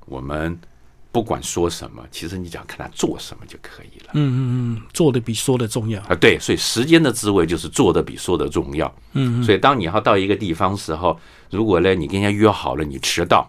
[0.07, 0.59] 我们
[1.13, 4.13] 不管说什么，其实你只要看他做什么就可以了。
[4.15, 4.41] 嗯嗯
[4.75, 8.89] 嗯，做的比说的重要，啊，对，所以时间的滋味就是做的比说的重要。
[9.13, 11.21] 嗯嗯，所以当你要到一个地方时候，
[11.51, 13.49] 如果呢你跟人家约好了，你迟到，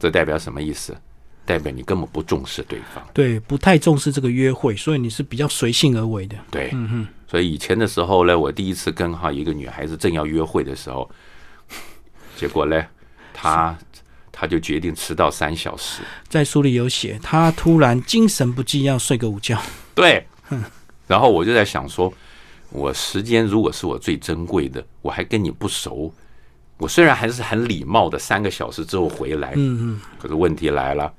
[0.00, 0.96] 这代表什么意思？
[1.46, 3.06] 代表你根本不重视对方。
[3.12, 6.34] 对，不太重视这个约会，所以你是比较随性而为的。
[6.50, 11.10] 对，嗯哼，所以以前的时候呢，我第一次跟哈一个女孩子正要约会的时候，
[12.34, 12.82] 结果呢，
[13.34, 13.76] 她
[14.36, 16.02] 她就决定迟到三小时。
[16.28, 19.62] 在书里有写，他突然精神不济，要睡个午觉。
[19.94, 20.26] 对，
[21.06, 22.12] 然后我就在想说，
[22.70, 26.12] 我时间如果是我最珍贵的，我还跟你不熟，
[26.78, 31.12] 我虽然还是很礼貌的三个小时之后回来，嗯嗯，可是问题来了。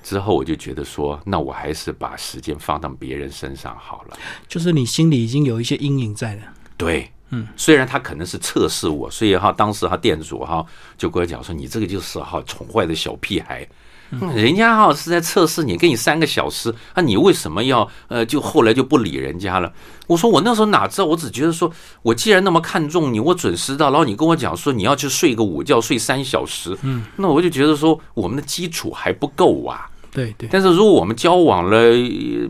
[0.00, 4.16] 之后我就觉得说，那我还是把时间放到别人身上好了。
[4.46, 6.42] 就是你心里已经有一些阴影在了。
[6.76, 10.64] 对，嗯，虽然他可能是测试我，所以哈，当时哈店主哈
[10.96, 13.68] 就跟我讲说，你这个就是哈宠坏的小屁孩，
[14.10, 19.70] 嗯人家哈是在测试你，给你三个小时，那你为什么要呃就后来就不理人家了？
[20.06, 21.70] 我说我那时候哪知道，我只觉得说
[22.02, 29.90] 我既然那么看重你，我准时到，然后你跟我讲说你要去睡个午觉，睡三小时，嗯，那我就觉得说我们的基础还不够啊。
[30.18, 31.94] 对对，但是如果我们交往了，呃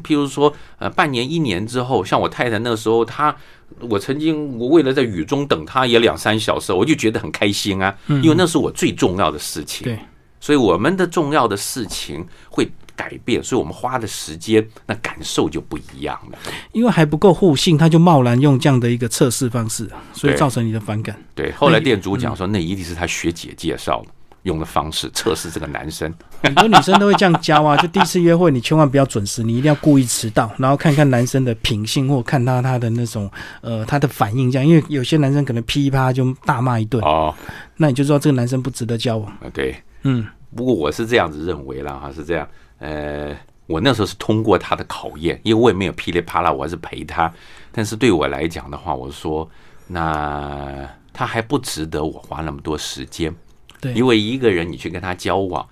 [0.02, 3.35] 譬如说呃半年一年之后，像我太太那时候，她
[3.81, 9.85] 我曾经我为了在雨中等她也两三小时，我就觉得很开心啊，因为那是我最重要的事情。
[9.85, 9.98] 对，
[10.40, 16.38] 所以我们的重要的事情会改变，所以我们花的时间那感受就不一样了。
[16.72, 21.14] 因为还不够互信，他就贸然用这样的一个测试方式啊，所以造成你的反感。
[21.35, 24.09] 对，后来店主讲说，那一定是他学姐介绍的。
[24.42, 37.35] 用的方式测试这个男生， 很多女生都会这样教啊， 就第一次约会，你千万不要准时，你一定要故意迟到，然后看看男生的品性，或看他他的那种呃他的反应，这样，因为有些男生可能噼啪就大骂一顿，哦，
[37.77, 39.31] 那你就知道这个男生不值得交往。
[39.33, 42.48] 啊对，嗯，不过我是这样子认为啦，哈，是这样，
[42.79, 47.33] 呃，我那时候是通过他的考验，因为我也没有噼里啪啦，我还是陪他。
[47.72, 49.48] 但是对我来讲的话，我说，
[49.87, 53.35] 那他还不值得我花那么多时间，
[53.80, 55.66] 对，因为一个人你去跟他交往，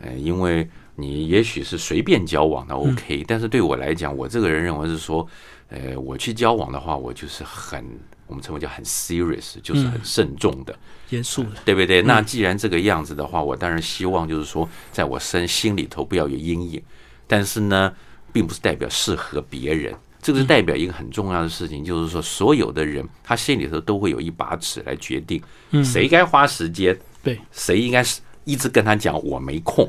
[0.00, 5.26] 呃，因为你也许是随便交往的 OK，、但是对我来讲，我这个人认为是说，
[5.68, 7.84] 呃，我去交往的话，我就是很
[8.26, 10.76] 我们称为叫很 serious，就是很慎重的。
[11.10, 12.02] 严肃的，对不对？
[12.02, 16.82] 那既然这个样子的话，我当然希望就是说，在我身心里头不要有阴影。
[17.26, 17.92] 但是呢，
[18.32, 25.42] 并不是代表适合别人，这个是代表一个很重要的事情，就是说，所有的人他心里头都会有一把尺来决定
[25.84, 29.88] 谁该花时间，对，谁应该是一直跟他讲我没空，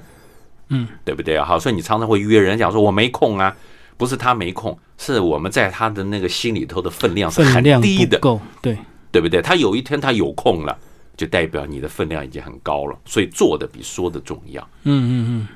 [0.70, 1.46] 嗯，对不对啊？
[1.46, 3.56] 好，所以你常常会约人讲说我没空啊，
[3.98, 8.78] 不是他没空，是我们在他的那个心里头的分量是很低的，够，对，
[9.12, 9.42] 对不对？
[9.42, 10.78] 他有一天他有空了，
[11.16, 14.62] 就代表你的分量已经很高了，所以做的比说的重要。
[14.84, 15.48] 嗯嗯嗯，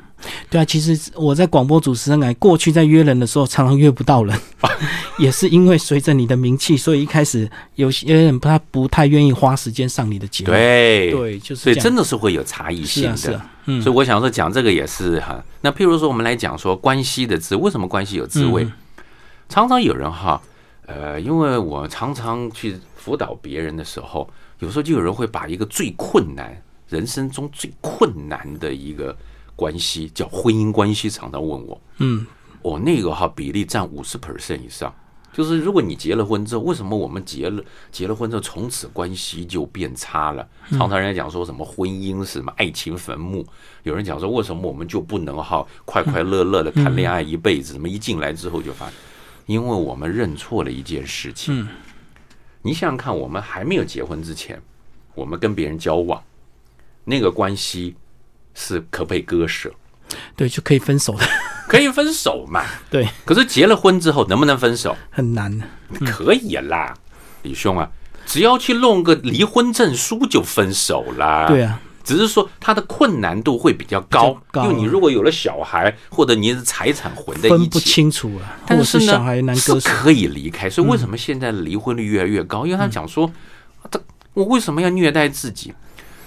[0.50, 4.40] 对啊，其实我在广播主持人来过去在约人的时候，常常约不到人，
[5.18, 10.52] 也是因为随着你的名气，所以一开始有些人他不太愿意花时间上你的节目。
[10.52, 13.18] 对，对，就是所以真的是会有差异性的。
[13.18, 15.44] 是啊是啊，嗯，所以我想说讲这个也是哈。
[15.62, 18.64] 那譬如说我们来讲说关系的滋，为什么关系有滋味？
[18.64, 18.74] 嗯
[19.50, 20.42] 常常有人哈，
[20.88, 24.28] 呃，因为我常常去辅导别人的时候，
[24.60, 26.60] 有时候就有人会把一个最困难、
[26.90, 29.16] 人生中最困难的一个
[29.56, 32.26] 关系，叫婚姻关系，常常问我，嗯，
[32.62, 34.94] 哦，那个哈比例占五十 percent 以上。
[35.32, 40.48] 就是如果你结了婚之后，为什么我们结了结了婚之后，从此关系就变差了？
[40.70, 43.44] 常常人家讲说什么婚姻是什么爱情坟墓，
[43.82, 47.74] 有人讲说为什么我们就不能哈快快乐乐的谈恋爱一辈子？
[47.74, 48.96] 怎么一进来之后就发现，
[49.48, 51.62] 因为我们认错了一件事情。
[51.62, 51.68] 嗯
[52.66, 54.62] 你想想看，我们还没有结婚之前，
[55.16, 56.24] 我们跟别人交往，
[57.04, 57.96] 那个关系
[58.54, 59.72] 是可不可以割舍？
[60.36, 61.26] 对，就可以分手的，
[61.68, 62.64] 可以分手嘛？
[62.92, 64.96] 对，可是结了婚之后，能不能分手？
[65.10, 65.60] 很难。
[66.06, 66.94] 可以啦，
[67.42, 67.90] 李兄啊，
[68.26, 71.48] 只要去弄个离婚证书就分手啦。
[71.48, 79.80] 对啊，只是说他的困难度会比较高，因为你如果有了小孩，或者你的财产混在一分不起，清楚啊，但是呢是小孩难割舍。
[79.80, 80.70] 是可以离开。
[80.70, 82.66] 所以为什么现在的离婚率越来越高？
[82.66, 83.32] 因为他讲说，
[83.90, 84.00] 他
[84.34, 85.74] 我为什么要虐待自己？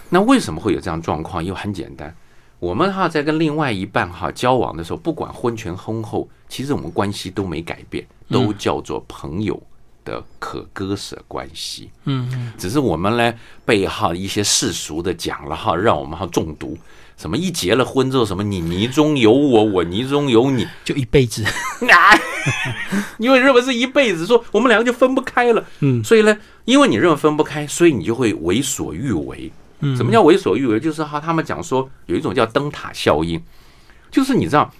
[0.09, 1.45] 那为什么会有这样状况？
[1.45, 2.15] 因为很简单，
[2.59, 9.61] 我们哈在跟另外一半哈交往的时候，不管婚前婚后，其实我们关系都没改变，都叫做朋友
[10.05, 11.91] 的可割舍关系。
[12.05, 16.79] 嗯嗯，只是我们呢被哈一些世俗的讲了哈，让我们哈中毒。
[17.17, 21.43] 什么一结了婚之后，什么你泥中有我，我泥中有你，就一辈子。
[21.89, 22.13] 啊，
[23.19, 25.65] 因为认为是一辈子，说我们两个就分不开了。
[25.81, 29.51] 嗯所以呢，因为你认为分不开，所以你就会为所欲为。
[29.81, 30.81] 嗯什么叫为所欲为？
[30.81, 33.41] 就是哈，他们讲说有一种叫灯塔效应，
[34.11, 34.73] 就是你知道，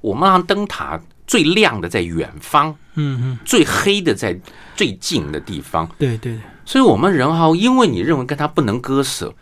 [0.00, 4.38] 我们让灯塔最亮的在远方，嗯嗯，最黑的在
[4.74, 5.86] 最近的地方。
[5.98, 9.34] 对对对，所以我们人哈，因为你认为跟他不能割舍，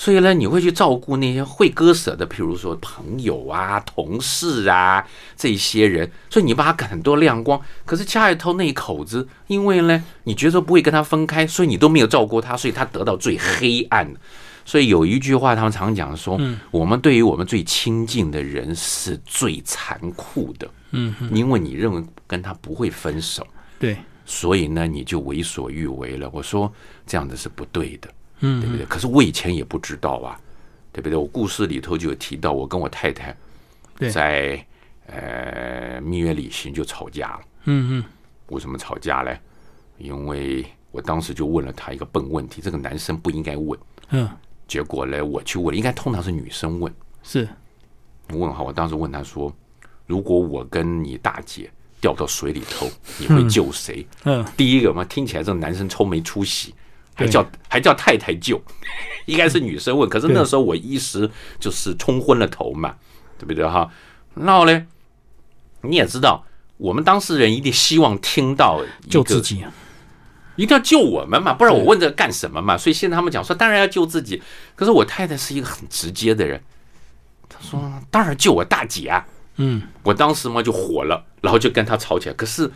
[0.00, 6.10] 所以呢，你会去照顾那些会割舍的，譬如说朋友啊、同事啊这些人。
[6.30, 14.10] 所以你把他很多亮光，可是家里头那一口子，因为呢，你觉得不会跟他分开，所以你都没有照顾他，所以他得到最黑暗。
[14.64, 20.66] 所以有一句话，他们常讲说，我们对于我们最亲近的人是最残酷的。
[20.92, 23.46] 嗯，因为你认为跟他不会分手，
[23.78, 26.30] 对，所以呢，你就为所欲为了。
[26.32, 26.72] 我说
[27.06, 28.08] 这样子是不对的，
[28.40, 28.84] 嗯，对不对？
[28.86, 30.38] 可是我以前也不知道啊，
[30.92, 31.16] 对不对？
[31.16, 33.36] 我故事里头就有提到，我跟我太太
[34.10, 34.64] 在
[35.06, 37.40] 呃蜜月旅行就吵架了。
[37.64, 38.04] 嗯嗯，
[38.48, 39.36] 为什么吵架呢？
[39.98, 43.78] 因为我当时就问了他一个笨问题，这个男生不应该问。
[44.10, 44.28] 嗯。
[44.66, 46.94] 结果呢，我去问，应该通常是女生问。
[47.24, 47.48] 是，
[48.28, 49.52] 问哈，我当时问他说
[50.06, 51.68] ：“如果我跟你大姐
[52.00, 56.72] 掉到水里头，你会救谁？”嗯，第一个嘛，听起来这个男生超没出息，
[57.14, 58.60] 还叫还叫太太救，
[59.26, 60.08] 应该是女生问。
[60.08, 62.94] 可是那时候我一时就是冲昏了头嘛，
[63.38, 63.90] 对不对哈？
[64.34, 64.86] 然后呢，
[65.82, 66.44] 你也知道，
[66.76, 69.62] 我们当事人一定希望听到救自己。
[69.62, 69.72] 啊
[70.56, 72.76] 一定要救我们嘛，不然我问这个干什么嘛？
[72.76, 74.42] 所以现在他们讲说，当然要救自己。
[74.76, 76.62] 可是我太太是一个很直接的人，
[77.48, 79.26] 她说当然救我大姐啊。
[79.56, 82.34] 嗯，我当时嘛就火了，然后就跟她吵起来。
[82.34, 82.70] 可是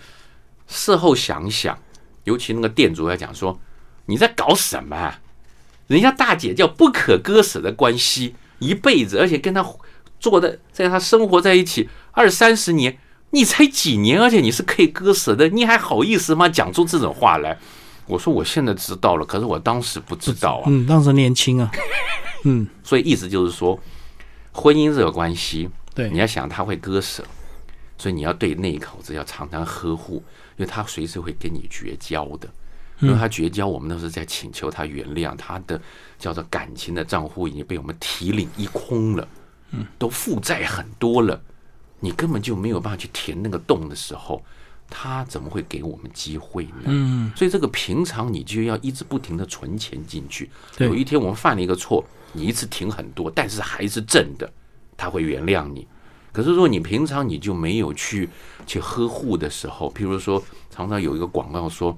[0.66, 1.79] 事后想想，
[2.23, 3.61] 尤其那个店主在讲说，
[4.07, 4.97] 你在搞什么？
[4.97, 5.21] 啊？
[5.87, 9.64] 人家大姐叫不可割舍的关系，一辈子，而且跟他
[10.19, 12.99] 做的，在他生活在一起二三十年。
[13.31, 16.49] 你才几年，而且你是可以割舍的，你还好意思吗？
[16.49, 17.59] 讲出这种话来？
[18.07, 20.64] 我说我现在知道了，可是我当时不知道啊。
[20.69, 21.69] 嗯，当时年轻啊。
[22.47, 23.77] 嗯，所以意思就是说，
[24.53, 27.25] 婚姻这个关系，对，你要想他会割舍，
[27.99, 30.23] 所以你要对那一口子要常常呵护，
[30.57, 32.49] 因为他随时会跟你绝交的。
[33.00, 35.80] 因为他绝交，我们都是在请求他原谅，他的
[36.18, 39.28] 叫做感情的账户已经被我们提领一空了，
[39.72, 41.40] 嗯，都负债很多了。
[42.00, 44.42] 你根本就没有办法去填那个洞的时候，
[44.90, 46.85] 他怎么会给我们机会呢？
[46.85, 50.50] 嗯，所以这个平常你就要一直不停的存钱进去。
[50.78, 54.52] 有一天我们犯了一个错，你一次停很多，但是还是正的，
[54.96, 55.87] 他会原谅你。
[56.30, 58.28] 可是说你平常你就没有去
[58.66, 61.96] 去呵护的时候，譬如说常常有一个广告说，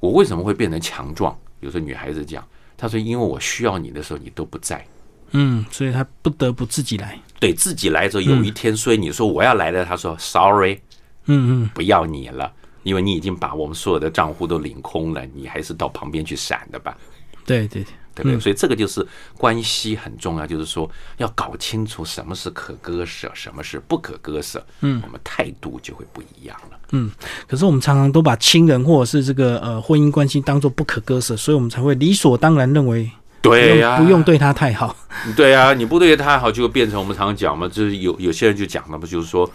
[0.00, 1.36] 我为什么会变成强壮？
[1.60, 4.84] 有时候女孩子讲，她说因为我需要你的时候你都不在。
[5.32, 10.78] 嗯，所以她不得不自己来，对自己来之后，有一天，所以你说我要来了，她说 sorry，
[11.24, 12.52] 嗯嗯，不要你了，
[12.84, 16.96] 因为你已经把我们所有的账户都领空了，你还是到旁边去闪的吧？
[17.44, 18.40] 对对对，对不对？
[18.40, 19.06] 所以这个就是
[19.38, 26.78] 关系很重要，就是说要搞清楚什么是可割舍，什么是不可割舍，嗯，我们态度就会不一样了。
[26.90, 27.10] 嗯，
[27.46, 33.08] 可是我们常常都把亲人或者是这个呃婚姻关系当做不可割舍，所以我们才会理所当然认为。
[33.42, 34.96] 对呀，不用对他太好。
[35.36, 39.48] 对呀，你不对他太好，就变成我们常常讲嘛，就是有有些人就讲了不就是说，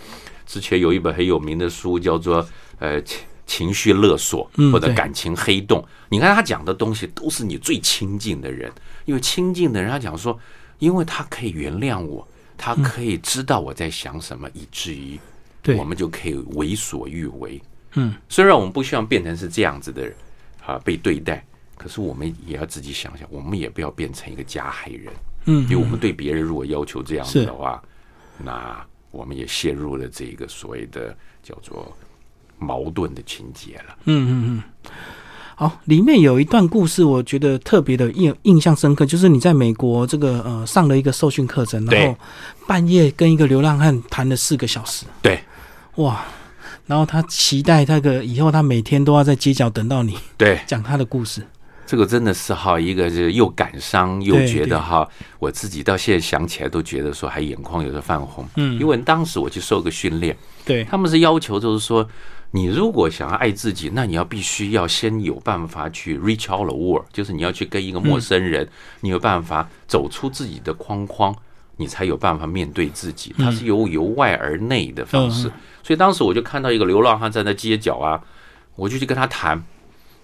[0.45, 2.47] 之前有一本很有名的书叫做
[2.79, 3.01] 呃
[3.45, 5.85] 情情绪勒索或者感情黑洞。
[6.09, 8.71] 你看他讲的东西都是你最亲近的人，
[9.05, 10.37] 因为亲近的人他讲说，
[10.79, 12.27] 因为他可以原谅我，
[12.57, 15.19] 他可以知道我在想什么，以至于
[15.77, 17.61] 我们就可以为所欲为。
[17.93, 20.15] 嗯，虽然我们不希望变成是这样子的人
[20.65, 21.45] 啊，被对待。
[21.77, 25.13] 可是我们也要自己想想，我们也不要变成一个加害人，
[25.45, 27.81] 嗯，因为我们对别人如果要求这样子的话，
[28.37, 31.91] 那我们也陷入了这个所谓的叫做
[32.61, 33.97] 矛盾的情节了。
[34.05, 34.91] 嗯嗯嗯。
[35.55, 42.17] 好，里面有一段故事，我觉得特别的印印象深刻，就是你在美国这个呃上了一个受训课程，然后
[42.65, 45.05] 半夜跟一个流浪汉谈了四个小时。
[45.21, 45.39] 对，
[45.97, 46.25] 哇，
[46.87, 51.45] 然后他期待那个以后他每天都要在街角等到你，对，讲他的故事。
[51.85, 58.47] 这个真的是哈，一个是又感伤又觉得哈，我自己到现在想起来都觉得说还眼眶有点泛红。
[58.55, 62.07] 嗯，因为当时我去受个训练，对他们是要求就是说，
[62.53, 68.67] 你如果想要爱自己，那你要必须要先有办法去 reach out the world，就是你要去跟一个陌生人，
[68.99, 71.33] 你有办法走出自己的框框，
[71.77, 73.33] 你才有办法面对自己。
[73.37, 75.49] 它是由由外而内的方式。
[75.81, 78.21] 所以当时我就看到一个流浪汉站在街角啊，
[78.75, 79.63] 我就去跟他谈，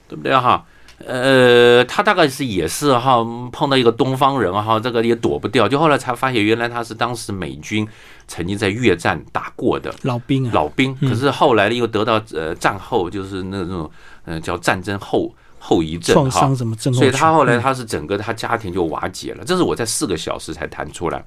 [0.07, 0.65] 对不对哈？
[1.05, 5.69] 呃，他大概是也是哈碰到一个东方人哈，这个也躲不掉。
[5.69, 7.87] 就后来才发现，原来他是当时美军
[8.27, 10.95] 曾经在越战打过的老兵啊，老兵。
[10.95, 13.89] 可是后来呢，又得到呃战后就是那种
[14.25, 19.43] 呃叫战争后后遗症创伤什么症，所以他后来他是整个他家庭就瓦解了。
[19.45, 21.23] 这是我在四个小时才谈出来。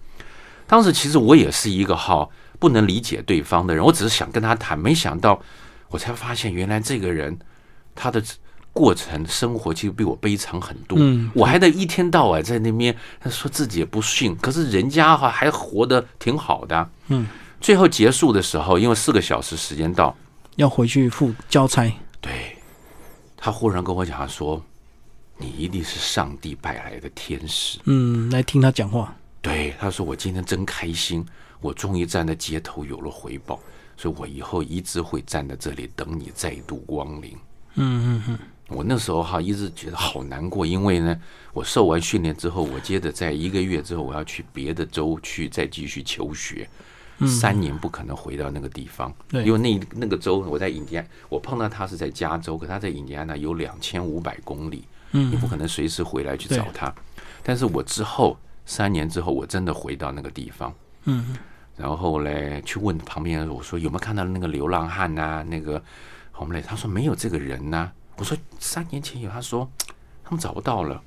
[0.66, 5.40] 当时其实我也是一个哈不能理解对方的人，我只是想跟他谈，没想到
[5.90, 7.38] 我才发现原来这个人
[7.94, 8.20] 他的。
[8.72, 10.96] 过程生活其实比我悲惨很多。
[11.00, 12.96] 嗯我还得一天到晚在那边
[13.28, 16.90] 说自己也不信，可是人家哈还活得挺好的啊。
[17.08, 17.26] 嗯，
[17.60, 20.16] 最后结束的时候，因为四个小时时间到，
[20.56, 21.92] 要回去付交差。
[22.20, 22.56] 对
[23.36, 24.62] 他忽然跟我讲，他说
[25.36, 27.78] ：“你一定是上帝派来的天使。
[27.84, 31.24] 嗯，来听他讲话。”对，他说：“我今天真开心，
[31.60, 33.58] 我终于站在街头有了回报，
[33.96, 37.34] 所以我以后一直会站在这里等你再度光临。”
[37.76, 38.38] 嗯嗯嗯，
[38.70, 41.20] 我那时候哈一直觉得好难过，因为呢，
[41.52, 46.68] 我受完训练之后，我接着在一个月之后，我要去别的州去再继续求学，
[47.26, 55.30] 三年不可能回到那个地方，因为那那个州我在印第安，我碰到他是在加州，可他在印第安纳有两千五百公里，嗯。
[55.32, 56.94] 你不可能随时回来去找他。
[57.42, 60.72] 但是我之后三年之后，我真的回到那个地方，
[61.04, 61.36] 嗯，
[61.76, 65.82] 然后嘞去问旁边人，我说有没有看到那个流浪汉呐、那个
[66.30, 67.90] 红磊，他说没有这个人呐、
[68.20, 69.66] 我说三年前有，他说
[70.22, 71.02] 他们找不到了，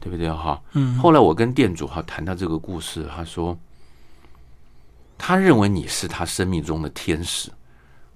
[0.00, 0.60] 对不对哈？
[0.72, 3.56] 嗯后来我跟店主哈谈到这个故事，他说
[5.16, 7.48] 他认为你是他生命中的天使，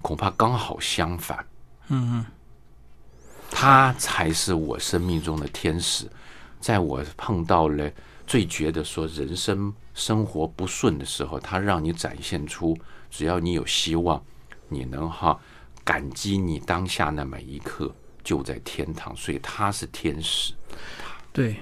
[0.02, 1.46] 恐怕刚好相反。
[1.86, 2.26] 嗯嗯，
[3.48, 6.10] 他才是我生命中的天使。
[6.58, 7.88] 在我碰到了
[8.26, 12.76] 最觉得说人生生活不顺的时候，他让你展现出，
[13.08, 14.20] 只要你有希望，
[14.68, 15.38] 你能哈
[15.84, 17.94] 感激你当下那每一刻
[18.26, 20.52] 就在天堂，所以他是天使。
[21.32, 21.56] 对，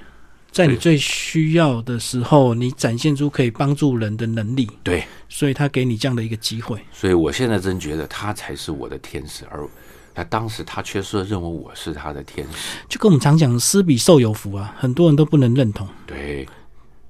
[0.51, 6.81] 在你最需要的时候，你展现出可以帮助人的能力，对，所以他给你这样的一个机会。
[6.91, 9.69] 所以我现在真觉得他才是我的天使，而
[10.15, 12.79] 那当时他却说认为我是他的天使。
[12.89, 15.87] 就跟我们常讲“施比受有福”啊，很多人都不能认同。
[16.07, 16.49] 对，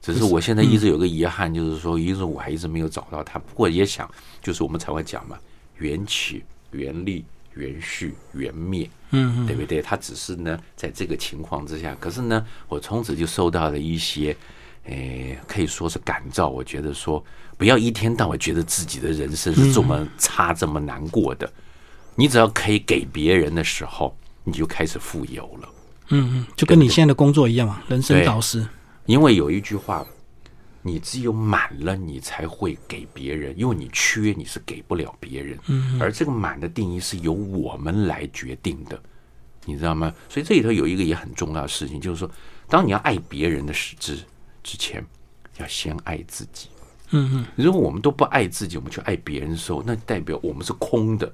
[0.03, 3.39] 只是我现在一直有个遗憾，就是说，一直我还一直没有找到他。
[3.39, 4.11] 不过也想，
[4.43, 5.39] 就是我们才会讲嘛，
[5.77, 7.25] 缘起、缘立、
[7.57, 9.81] 缘续、缘灭，嗯嗯，对不对？
[9.83, 14.37] 他只是呢，在这个情况之下，可是呢，我从此就受到了一些，
[14.85, 16.49] 诶，可以说是感召。
[16.49, 17.25] 我觉得说，
[17.57, 21.51] 不要一天到晚觉得自己的人生是这么差、这么难过的。
[22.17, 25.69] 你只要可以给别人的时候，你就开始富有了。
[26.11, 28.67] 嗯嗯，就跟你现在的工作一样嘛，人生导师。
[29.07, 30.07] 因为有一句话，
[30.87, 35.59] 你只有满了，你才会给别人；因为你缺，你是给不了别人。
[35.69, 39.03] 嗯，而这个满的定义是由我们来决定的，
[39.65, 40.15] 你知道吗？
[40.29, 42.31] 所以这里头有一个也很重要的事情，就是说，
[42.69, 44.19] 当你要爱别人的时之
[44.63, 45.03] 之前，
[45.57, 46.69] 要先爱自己。
[47.13, 51.33] 嗯嗯，如果我们都不爱自己，我们去爱别人的时候，那代表我们是空的，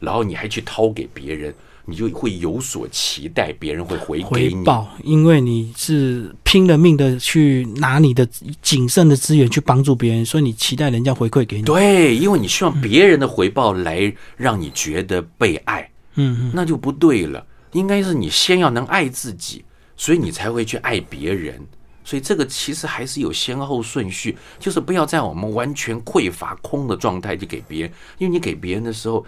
[0.00, 1.54] 然后你还去掏给别人，
[1.86, 4.64] 你就会有所期待，别人会回回给你。
[4.64, 8.26] 报，因为你是拼了命的去拿你的
[8.60, 11.62] 谨慎的资源去帮助别人，所以你期待人家回馈给你。
[11.62, 17.46] 对，因为你希望别人的回报来让你觉得被爱，嗯嗯，那就不对了。
[17.72, 19.64] 应该是你先要能爱自己，
[19.96, 21.60] 所以你才会去爱别人。
[22.04, 29.26] 所以这个其实还是有先后顺序，就是不要在我们完全匮乏空的状态就给别人，因为你给别人的时候，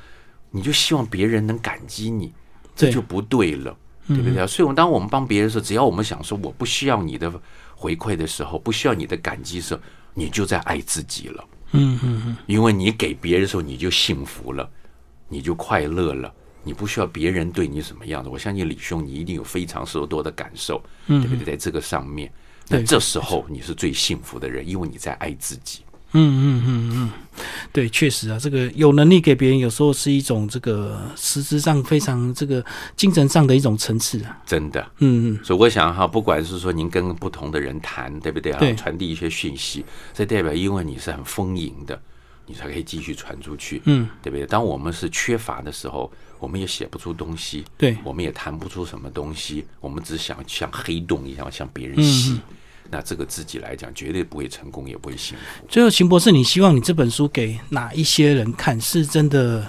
[0.53, 2.33] 你就希望别人能感激你，
[2.79, 3.77] 这就不对了，
[4.07, 4.47] 对不对？
[4.47, 7.31] 所以，我们当我们帮别人的时候，只要我们想说我不需要你的
[7.75, 9.81] 回馈的时候，不需要你的感激的时候，
[10.15, 11.45] 你就在爱自己了。
[11.73, 14.71] 嗯嗯嗯，因为你给别人的时候，你就幸福了，
[15.29, 18.31] 你就快乐了，你不需要别人对你什么样子。
[18.31, 21.45] 我相信李兄，你一定有非常受多的感受，对不对？
[21.45, 22.33] 在这个上面，
[22.69, 25.81] 那这时候你是最幸福的人，因为你在爱自己。
[26.13, 27.11] 嗯嗯嗯嗯，
[27.73, 32.65] 对，确实啊，这个有能力给别人，有时候是一种这个实质上非常这个
[32.97, 34.39] 精神上的一种层次啊。
[34.47, 38.59] 真的，嗯嗯，所以我想哈，不管是说您跟不同的人谈，对不对啊？
[38.59, 39.85] 对传递一些讯息，
[40.15, 42.01] 这代表因为你是很丰盈的，
[42.47, 44.47] 你才可以继续传出去，嗯，对不对？
[44.47, 52.33] 当我们是缺乏的时候，我们也写不出东西，对，我们也谈不出什么东西，我们只想像黑洞一样向别人吸。
[52.33, 52.41] 嗯
[52.91, 55.67] 那这个自己来讲，绝对不会成功，也不会幸福。
[55.69, 58.81] 最后，秦博士，你希望你这本书给哪一些人看？
[58.81, 59.67] 是真的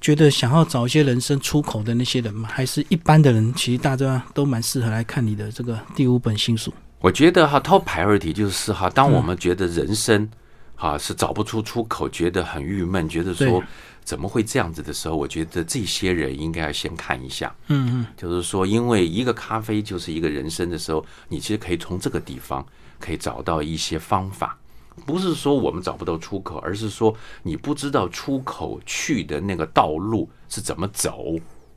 [0.00, 2.48] 觉得想要找一些人生出口的那些人吗？
[2.52, 3.52] 还是一般的人？
[3.54, 6.72] 其实大家都蛮适合来看你的这个第五本新书。
[7.00, 10.28] 我觉得哈，top priority 就是哈，当我们觉得人生
[10.76, 13.62] 哈是找不出出口，觉得很郁闷，觉得说对
[14.04, 17.54] 怎么会这样子的时候，我觉得这些人应该要先看一下。
[17.68, 22.66] 嗯嗯，就是说，因为一个咖啡就是一个人生的时候，你其实可以从这个地方
[22.98, 24.58] 可以找到一些方法，
[25.06, 31.34] 不是说我们找不到出口，而是说你不知道出口去的那个道路是怎么走，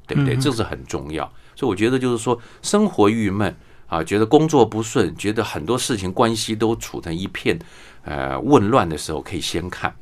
[0.07, 0.36] 对不对？
[0.36, 1.32] 这是很重要。
[1.55, 3.55] 所以我觉得就是说，生活郁闷
[3.88, 7.57] 啊，觉得工作不顺，觉得很多事情关系都处成一片
[8.03, 9.95] 呃混乱的时候，可以先看。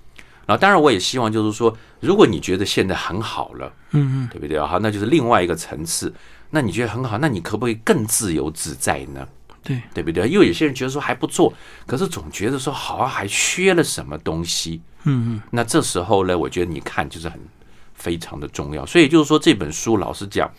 [0.45, 4.67] 然后，当然，我也希望就是说，如果你觉得现在很好了，嗯嗯，对不对啊？
[4.67, 6.13] 好，那就是另外一个层次。
[6.49, 9.27] 那你觉得很好，那你可不可以更自由自在呢？
[9.63, 10.27] 对，对不对？
[10.27, 11.53] 因为有些人觉得说还不错，
[11.87, 14.81] 可是总觉得说好像还缺了什么东西。
[15.05, 17.39] 嗯嗯，那这时候呢，我觉得你看就是很
[17.93, 18.85] 非常的重要。
[18.85, 20.51] 所以就是说这本书，老实讲，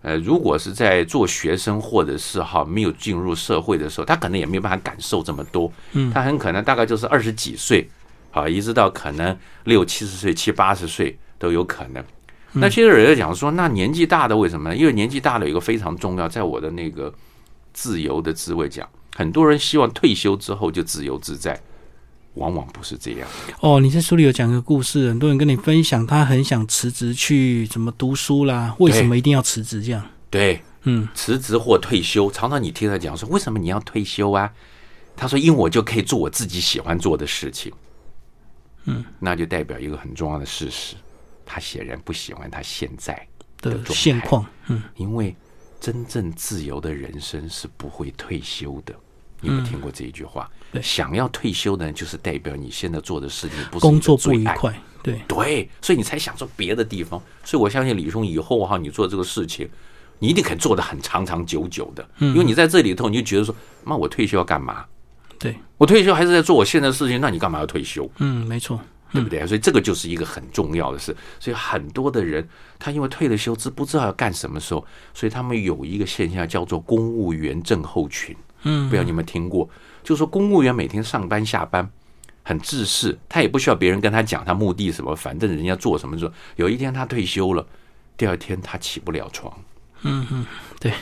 [0.00, 5.70] 呃，如果是在做学生或者是哈没有进入社会的时候，他可能也没有办法感受这么多。
[5.92, 7.86] 嗯他很可能大概就是二十几岁，
[8.30, 12.04] 啊，一直到可能六七十岁、七八十岁都有可能。
[12.52, 14.76] 那其实有人讲说，那年纪大的为什么呢？
[14.76, 17.12] 因为年纪大的有一个非常重要，在我的那个
[17.72, 21.60] 自由的滋味讲，很多人希望退休之后就自由自在，
[22.34, 23.28] 往往不是这样。
[23.60, 30.04] 哦，你在书里有讲一个故事，很多人跟你分享，他很想辞职去怎么读书啦，为什么一定要辞职这样？
[30.28, 34.52] 对，嗯，辞职或退休，常常你听他讲说，为什么你要退休啊？
[35.16, 37.72] 他说，因为我就可以做我自己喜欢做的事情。
[38.84, 40.96] 嗯，那就代表一个很重要的事实，
[41.44, 43.26] 他显然不喜欢他现在
[43.60, 45.34] 的的状况，嗯，因为
[45.80, 48.94] 真正自由的人生是不会退休的。
[49.42, 50.50] 你有没有听过这一句话？
[50.82, 57.20] 想要退休的人，就是代表你现在做的事情不是工作不愉快，对，对，所以你才想做别的地方。
[57.42, 59.66] 所以我相信李兄以后哈，你做这个事情，
[60.18, 62.06] 你一定可以做的很长长久久的。
[62.18, 64.84] 嗯因为你在这里头，你就觉得说，妈，我退休要干嘛？
[65.40, 68.08] 对，我退休还是在做我现在的事情，那你干嘛要退休？
[68.18, 68.78] 嗯，没错，
[69.10, 69.44] 对不对？
[69.46, 71.16] 所以这个就是一个很重要的事。
[71.40, 72.46] 所以很多的人，
[72.78, 78.36] 他因为退了休，知不知道要干什么时候，所以他们有一个现象叫做公务员症候群。
[78.62, 79.66] 嗯不知道你有没有听过？
[80.02, 81.90] 就是说公务员每天上班下班
[82.42, 86.30] 很自私，他也不需要别人跟他讲他目的什么，反正人家做什么做。
[86.56, 87.66] 有一天他退休了，
[88.18, 89.50] 第二天他起不了床，
[90.02, 90.46] 嗯嗯，
[90.78, 90.92] 对，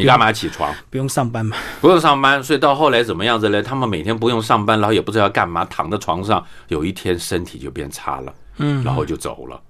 [0.00, 0.74] 你干嘛起床？
[0.88, 3.62] 不用上班嘛，不用上班，所以到后来怎么样子呢？
[3.62, 9.60] 他们每天不用上班，然后也不知道要干嘛，躺在床上，有一天身体就变差了，嗯，然后就走了。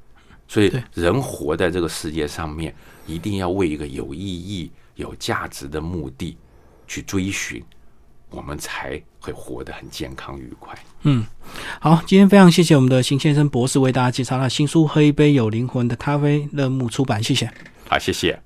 [0.48, 2.74] 所以人活在这个世界上面，
[3.06, 6.36] 一定要为一个有意义、有价值的目的
[6.88, 7.62] 去追寻，
[8.30, 10.76] 我们才会活得很健康愉快。
[11.02, 11.24] 嗯，
[11.78, 17.48] 好，今天非常谢谢我们的邢先生博士为大家介绍他新书《喝一杯有灵魂的咖啡》，乐木出版，谢谢。
[17.88, 18.40] 好，谢谢。